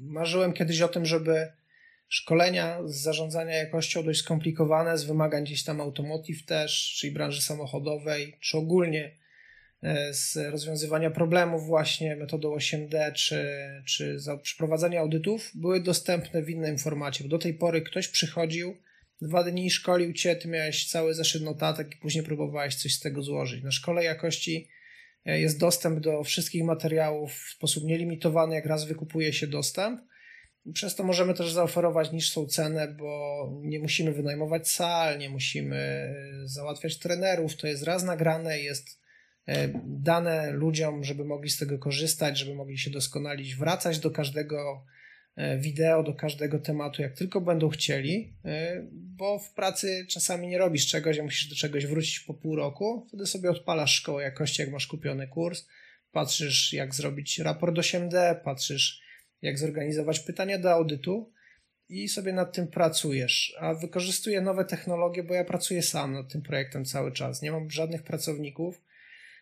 [0.00, 1.52] marzyłem kiedyś o tym, żeby
[2.08, 8.36] szkolenia z zarządzania jakością dość skomplikowane, z wymagań gdzieś tam automotive też, czyli branży samochodowej,
[8.40, 9.18] czy ogólnie
[9.82, 13.46] e, z rozwiązywania problemów właśnie metodą 8D, czy,
[13.86, 18.76] czy za przeprowadzania audytów, były dostępne w innym formacie, bo do tej pory ktoś przychodził,
[19.22, 23.22] dwa dni szkolił cię, ty miałeś cały zeszyt notatek i później próbowałeś coś z tego
[23.22, 23.62] złożyć.
[23.62, 24.68] Na szkole jakości
[25.24, 30.00] e, jest dostęp do wszystkich materiałów w sposób nielimitowany, jak raz wykupuje się dostęp,
[30.72, 36.14] przez to możemy też zaoferować niższą cenę, bo nie musimy wynajmować sal, nie musimy e,
[36.44, 37.56] załatwiać trenerów.
[37.56, 39.00] To jest raz nagrane, jest
[39.46, 44.84] e, dane ludziom, żeby mogli z tego korzystać, żeby mogli się doskonalić, wracać do każdego
[45.36, 48.36] e, wideo, do każdego tematu, jak tylko będą chcieli,
[48.92, 53.04] bo w pracy czasami nie robisz czegoś, a musisz do czegoś wrócić po pół roku.
[53.08, 55.66] Wtedy sobie odpalasz szkołę jakości, jak masz kupiony kurs,
[56.12, 59.05] patrzysz, jak zrobić raport 8D, patrzysz,
[59.46, 61.32] jak zorganizować pytania do audytu
[61.88, 63.56] i sobie nad tym pracujesz.
[63.60, 67.42] A wykorzystuję nowe technologie, bo ja pracuję sam nad tym projektem cały czas.
[67.42, 68.82] Nie mam żadnych pracowników.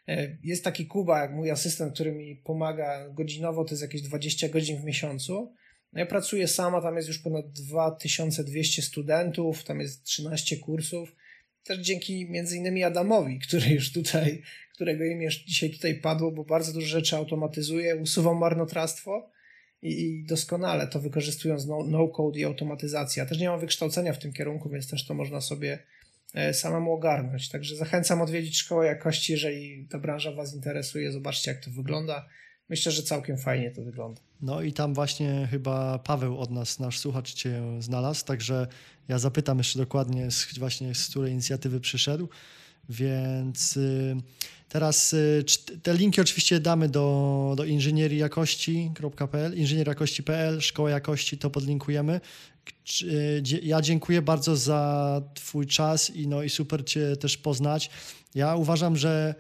[0.09, 4.49] E, jest taki Kuba, jak mój asystent, który mi pomaga godzinowo, to jest jakieś 20
[4.49, 5.55] godzin w miesiącu.
[5.93, 11.17] No ja pracuję sama, tam jest już ponad 2200 studentów, tam jest 13 kursów.
[11.63, 14.43] Też dzięki między innymi Adamowi, który już tutaj,
[14.75, 19.34] którego imię dzisiaj tutaj padło, bo bardzo dużo rzeczy automatyzuje, usuwam marnotrawstwo
[19.85, 23.23] i, doskonale to wykorzystując no-code no i automatyzację.
[23.23, 25.79] Ja też nie mam wykształcenia w tym kierunku, więc też to można sobie
[26.35, 27.49] e, samemu ogarnąć.
[27.49, 31.13] Także zachęcam odwiedzić szkołę jakości, jeżeli ta branża Was interesuje.
[31.13, 32.29] Zobaczcie, jak to wygląda.
[32.69, 34.21] Myślę, że całkiem fajnie to wygląda.
[34.43, 38.67] No i tam właśnie chyba Paweł od nas, nasz słuchacz, Cię znalazł, także
[39.09, 42.29] ja zapytam jeszcze dokładnie z, właśnie z której inicjatywy przyszedł.
[42.89, 44.17] Więc y,
[44.75, 45.45] teraz y,
[45.83, 52.21] te linki oczywiście damy do, do inżynierijakości.pl, inżynierjakości.pl, szkoła jakości, to podlinkujemy.
[53.03, 57.91] Y, ja dziękuję bardzo za Twój czas i, no, i super Cię też poznać.
[58.35, 59.35] Ja uważam, że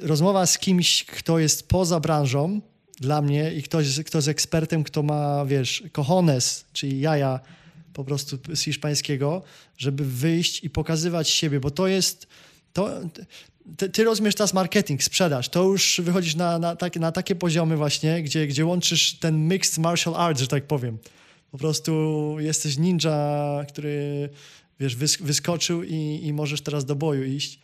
[0.00, 2.60] rozmowa z kimś, kto jest poza branżą,
[3.00, 7.40] dla mnie i ktoś, kto jest ekspertem, kto ma, wiesz, cojones, czyli jaja
[7.92, 9.42] po prostu z hiszpańskiego,
[9.78, 12.26] żeby wyjść i pokazywać siebie, bo to jest
[12.72, 13.00] to,
[13.76, 17.76] ty, ty rozumiesz teraz marketing, sprzedaż, to już wychodzisz na, na, tak, na takie poziomy
[17.76, 20.98] właśnie, gdzie, gdzie łączysz ten mixed martial arts, że tak powiem.
[21.50, 24.28] Po prostu jesteś ninja, który
[24.80, 27.60] wiesz, wyskoczył i, i możesz teraz do boju iść.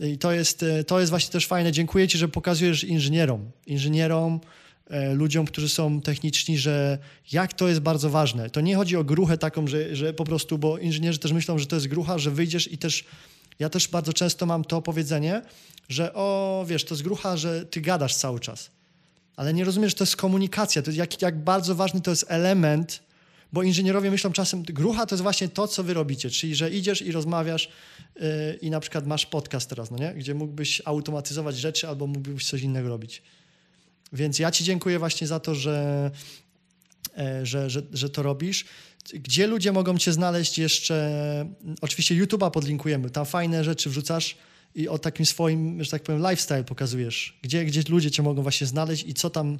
[0.00, 1.72] I to jest, to jest właśnie też fajne.
[1.72, 4.40] Dziękuję Ci, że pokazujesz inżynierom, inżynierom,
[4.90, 6.98] e, ludziom, którzy są techniczni, że
[7.32, 8.50] jak to jest bardzo ważne.
[8.50, 11.66] To nie chodzi o gruchę taką, że, że po prostu, bo inżynierzy też myślą, że
[11.66, 13.04] to jest grucha, że wyjdziesz i też
[13.58, 15.42] ja też bardzo często mam to powiedzenie,
[15.88, 18.70] że o, wiesz, to jest grucha, że ty gadasz cały czas.
[19.36, 23.02] Ale nie rozumiesz, że to jest komunikacja, to jak, jak bardzo ważny to jest element,
[23.52, 27.02] bo inżynierowie myślą czasem, grucha to jest właśnie to, co wy robicie, czyli że idziesz
[27.02, 27.68] i rozmawiasz
[28.16, 30.14] yy, i na przykład masz podcast teraz, no nie?
[30.14, 33.22] gdzie mógłbyś automatyzować rzeczy albo mógłbyś coś innego robić.
[34.12, 36.10] Więc ja ci dziękuję właśnie za to, że,
[37.16, 38.64] yy, że, że, że to robisz.
[39.12, 41.46] Gdzie ludzie mogą cię znaleźć jeszcze?
[41.80, 44.36] Oczywiście YouTube'a podlinkujemy, tam fajne rzeczy wrzucasz
[44.74, 47.38] i o takim swoim, że tak powiem, lifestyle pokazujesz.
[47.42, 49.58] Gdzie, gdzie ludzie cię mogą właśnie znaleźć i co tam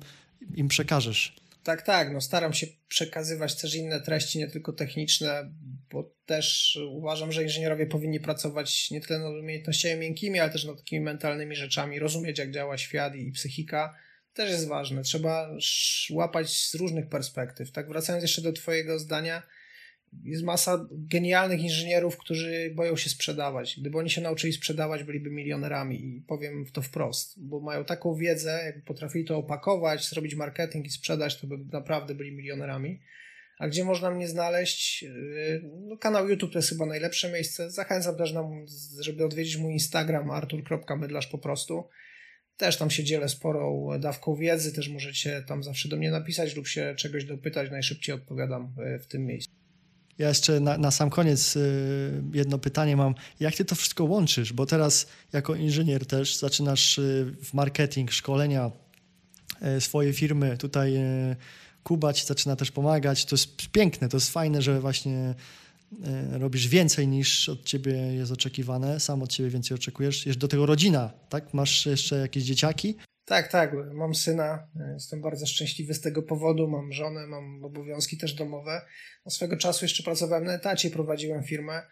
[0.54, 1.36] im przekażesz?
[1.64, 2.12] Tak, tak.
[2.12, 5.50] No staram się przekazywać też inne treści, nie tylko techniczne,
[5.90, 10.76] bo też uważam, że inżynierowie powinni pracować nie tyle nad umiejętnościami miękkimi, ale też nad
[10.76, 13.94] takimi mentalnymi rzeczami, rozumieć jak działa świat i psychika
[14.34, 15.02] też jest ważne.
[15.02, 15.56] Trzeba
[16.10, 17.70] łapać z różnych perspektyw.
[17.70, 19.42] Tak, wracając jeszcze do Twojego zdania,
[20.22, 23.76] jest masa genialnych inżynierów, którzy boją się sprzedawać.
[23.80, 28.62] Gdyby oni się nauczyli sprzedawać, byliby milionerami i powiem to wprost, bo mają taką wiedzę,
[28.64, 33.00] jakby potrafili to opakować, zrobić marketing i sprzedać, to by naprawdę byli milionerami.
[33.58, 35.02] A gdzie można mnie znaleźć?
[35.02, 37.70] Yy, no, kanał YouTube to jest chyba najlepsze miejsce.
[37.70, 38.42] Zachęcam też, na,
[39.00, 41.88] żeby odwiedzić mój Instagram artur.mydlarz po prostu.
[42.56, 46.68] Też tam się dzielę sporą dawką wiedzy, też możecie tam zawsze do mnie napisać lub
[46.68, 49.50] się czegoś dopytać, najszybciej odpowiadam e, w tym miejscu.
[50.18, 51.60] Ja jeszcze na, na, sam koniec e,
[52.34, 53.14] jedno pytanie mam.
[53.40, 54.52] Jak ty to wszystko łączysz?
[54.52, 57.02] Bo teraz jako inżynier też zaczynasz e,
[57.42, 58.70] w marketing, szkolenia
[59.80, 60.58] swojej firmy.
[60.58, 60.94] Tutaj
[61.84, 63.24] Kuba ci zaczyna też pomagać.
[63.24, 65.34] To jest piękne, to jest fajne, że właśnie
[66.32, 70.26] robisz więcej niż od ciebie jest oczekiwane, sam od ciebie więcej oczekujesz.
[70.26, 71.54] Jest do tego rodzina, tak?
[71.54, 72.96] Masz jeszcze jakieś dzieciaki?
[73.24, 73.72] Tak, tak.
[73.94, 74.66] Mam syna.
[74.94, 76.68] Jestem bardzo szczęśliwy z tego powodu.
[76.68, 78.80] Mam żonę, mam obowiązki też domowe.
[79.24, 81.82] No, swego czasu jeszcze pracowałem na etacie, prowadziłem firmę.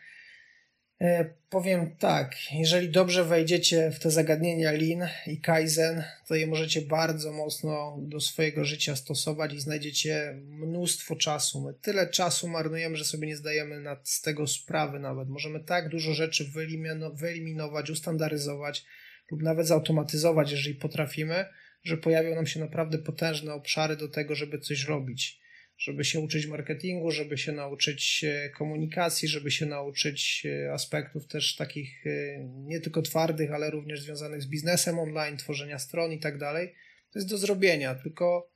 [1.02, 6.82] E, powiem tak, jeżeli dobrze wejdziecie w te zagadnienia Lean i Kaizen, to je możecie
[6.82, 11.60] bardzo mocno do swojego życia stosować i znajdziecie mnóstwo czasu.
[11.60, 15.28] My tyle czasu marnujemy, że sobie nie zdajemy z tego sprawy nawet.
[15.28, 16.50] Możemy tak dużo rzeczy
[17.14, 18.84] wyeliminować, ustandaryzować
[19.30, 21.44] lub nawet zautomatyzować, jeżeli potrafimy,
[21.84, 25.41] że pojawią nam się naprawdę potężne obszary do tego, żeby coś robić
[25.82, 31.56] żeby się uczyć marketingu, żeby się nauczyć e, komunikacji, żeby się nauczyć e, aspektów też
[31.56, 32.10] takich e,
[32.44, 36.74] nie tylko twardych, ale również związanych z biznesem online, tworzenia stron i tak dalej.
[37.12, 38.50] To jest do zrobienia, tylko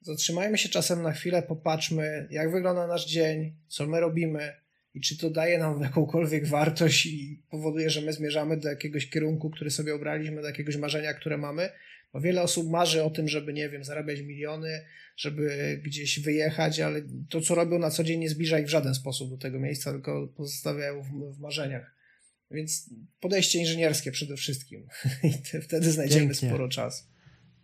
[0.00, 4.52] zatrzymajmy się czasem na chwilę, popatrzmy, jak wygląda nasz dzień, co my robimy
[4.94, 9.50] i czy to daje nam jakąkolwiek wartość i powoduje, że my zmierzamy do jakiegoś kierunku,
[9.50, 11.68] który sobie obraliśmy, do jakiegoś marzenia, które mamy.
[12.12, 14.84] Bo wiele osób marzy o tym, żeby, nie wiem, zarabiać miliony,
[15.16, 18.94] żeby gdzieś wyjechać, ale to, co robią na co dzień, nie zbliża ich w żaden
[18.94, 21.96] sposób do tego miejsca, tylko pozostawiają w, w marzeniach.
[22.50, 22.90] Więc
[23.20, 24.86] podejście inżynierskie przede wszystkim.
[25.22, 26.48] I wtedy znajdziemy Pięknie.
[26.48, 27.04] sporo czasu.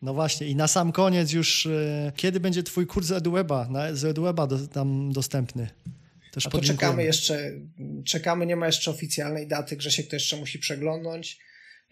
[0.03, 4.05] No właśnie, i na sam koniec już, e, kiedy będzie Twój kurs z EduWeba, z
[4.05, 5.69] EduWeba do, tam dostępny?
[6.33, 7.53] Też A to czekamy jeszcze,
[8.05, 11.39] czekamy, nie ma jeszcze oficjalnej daty, Grzesiek to jeszcze musi przeglądnąć.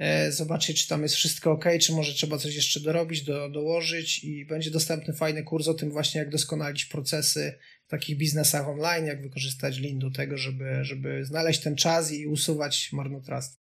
[0.00, 4.24] E, zobaczyć, czy tam jest wszystko ok, czy może trzeba coś jeszcze dorobić, do, dołożyć
[4.24, 9.06] i będzie dostępny fajny kurs o tym właśnie, jak doskonalić procesy w takich biznesach online,
[9.06, 13.60] jak wykorzystać Lean do tego, żeby, żeby znaleźć ten czas i usuwać marnotrawstwo.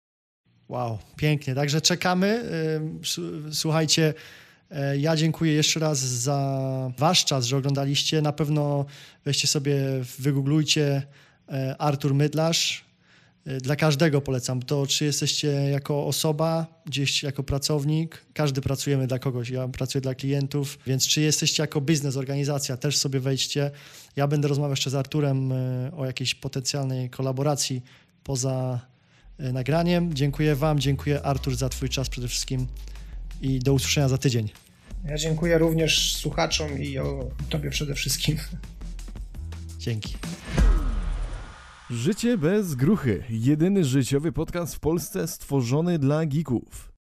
[0.69, 1.55] Wow, pięknie.
[1.55, 2.43] Także czekamy.
[3.51, 4.13] Słuchajcie,
[4.71, 8.21] e, ja dziękuję jeszcze raz za Wasz czas, że oglądaliście.
[8.21, 8.85] Na pewno
[9.25, 9.75] weźcie sobie,
[10.19, 11.03] wygooglujcie
[11.49, 12.85] e, Artur Mydlarz,
[13.45, 19.49] dla każdego polecam to, czy jesteście jako osoba, gdzieś jako pracownik, każdy pracujemy dla kogoś,
[19.49, 23.71] ja pracuję dla klientów, więc czy jesteście jako biznes, organizacja, też sobie wejdźcie.
[24.15, 27.81] Ja będę rozmawiał jeszcze z Arturem y, o jakiejś potencjalnej kolaboracji
[28.23, 28.79] poza
[29.39, 30.13] y, nagraniem.
[30.13, 32.67] Dziękuję Wam, dziękuję Artur za Twój czas przede wszystkim
[33.41, 34.49] i do usłyszenia za tydzień.
[35.05, 38.37] Ja dziękuję również słuchaczom i o Tobie przede wszystkim.
[39.79, 40.15] Dzięki.
[41.93, 43.23] Życie bez gruchy.
[43.29, 46.91] Jedyny życiowy podcast w Polsce stworzony dla geeków.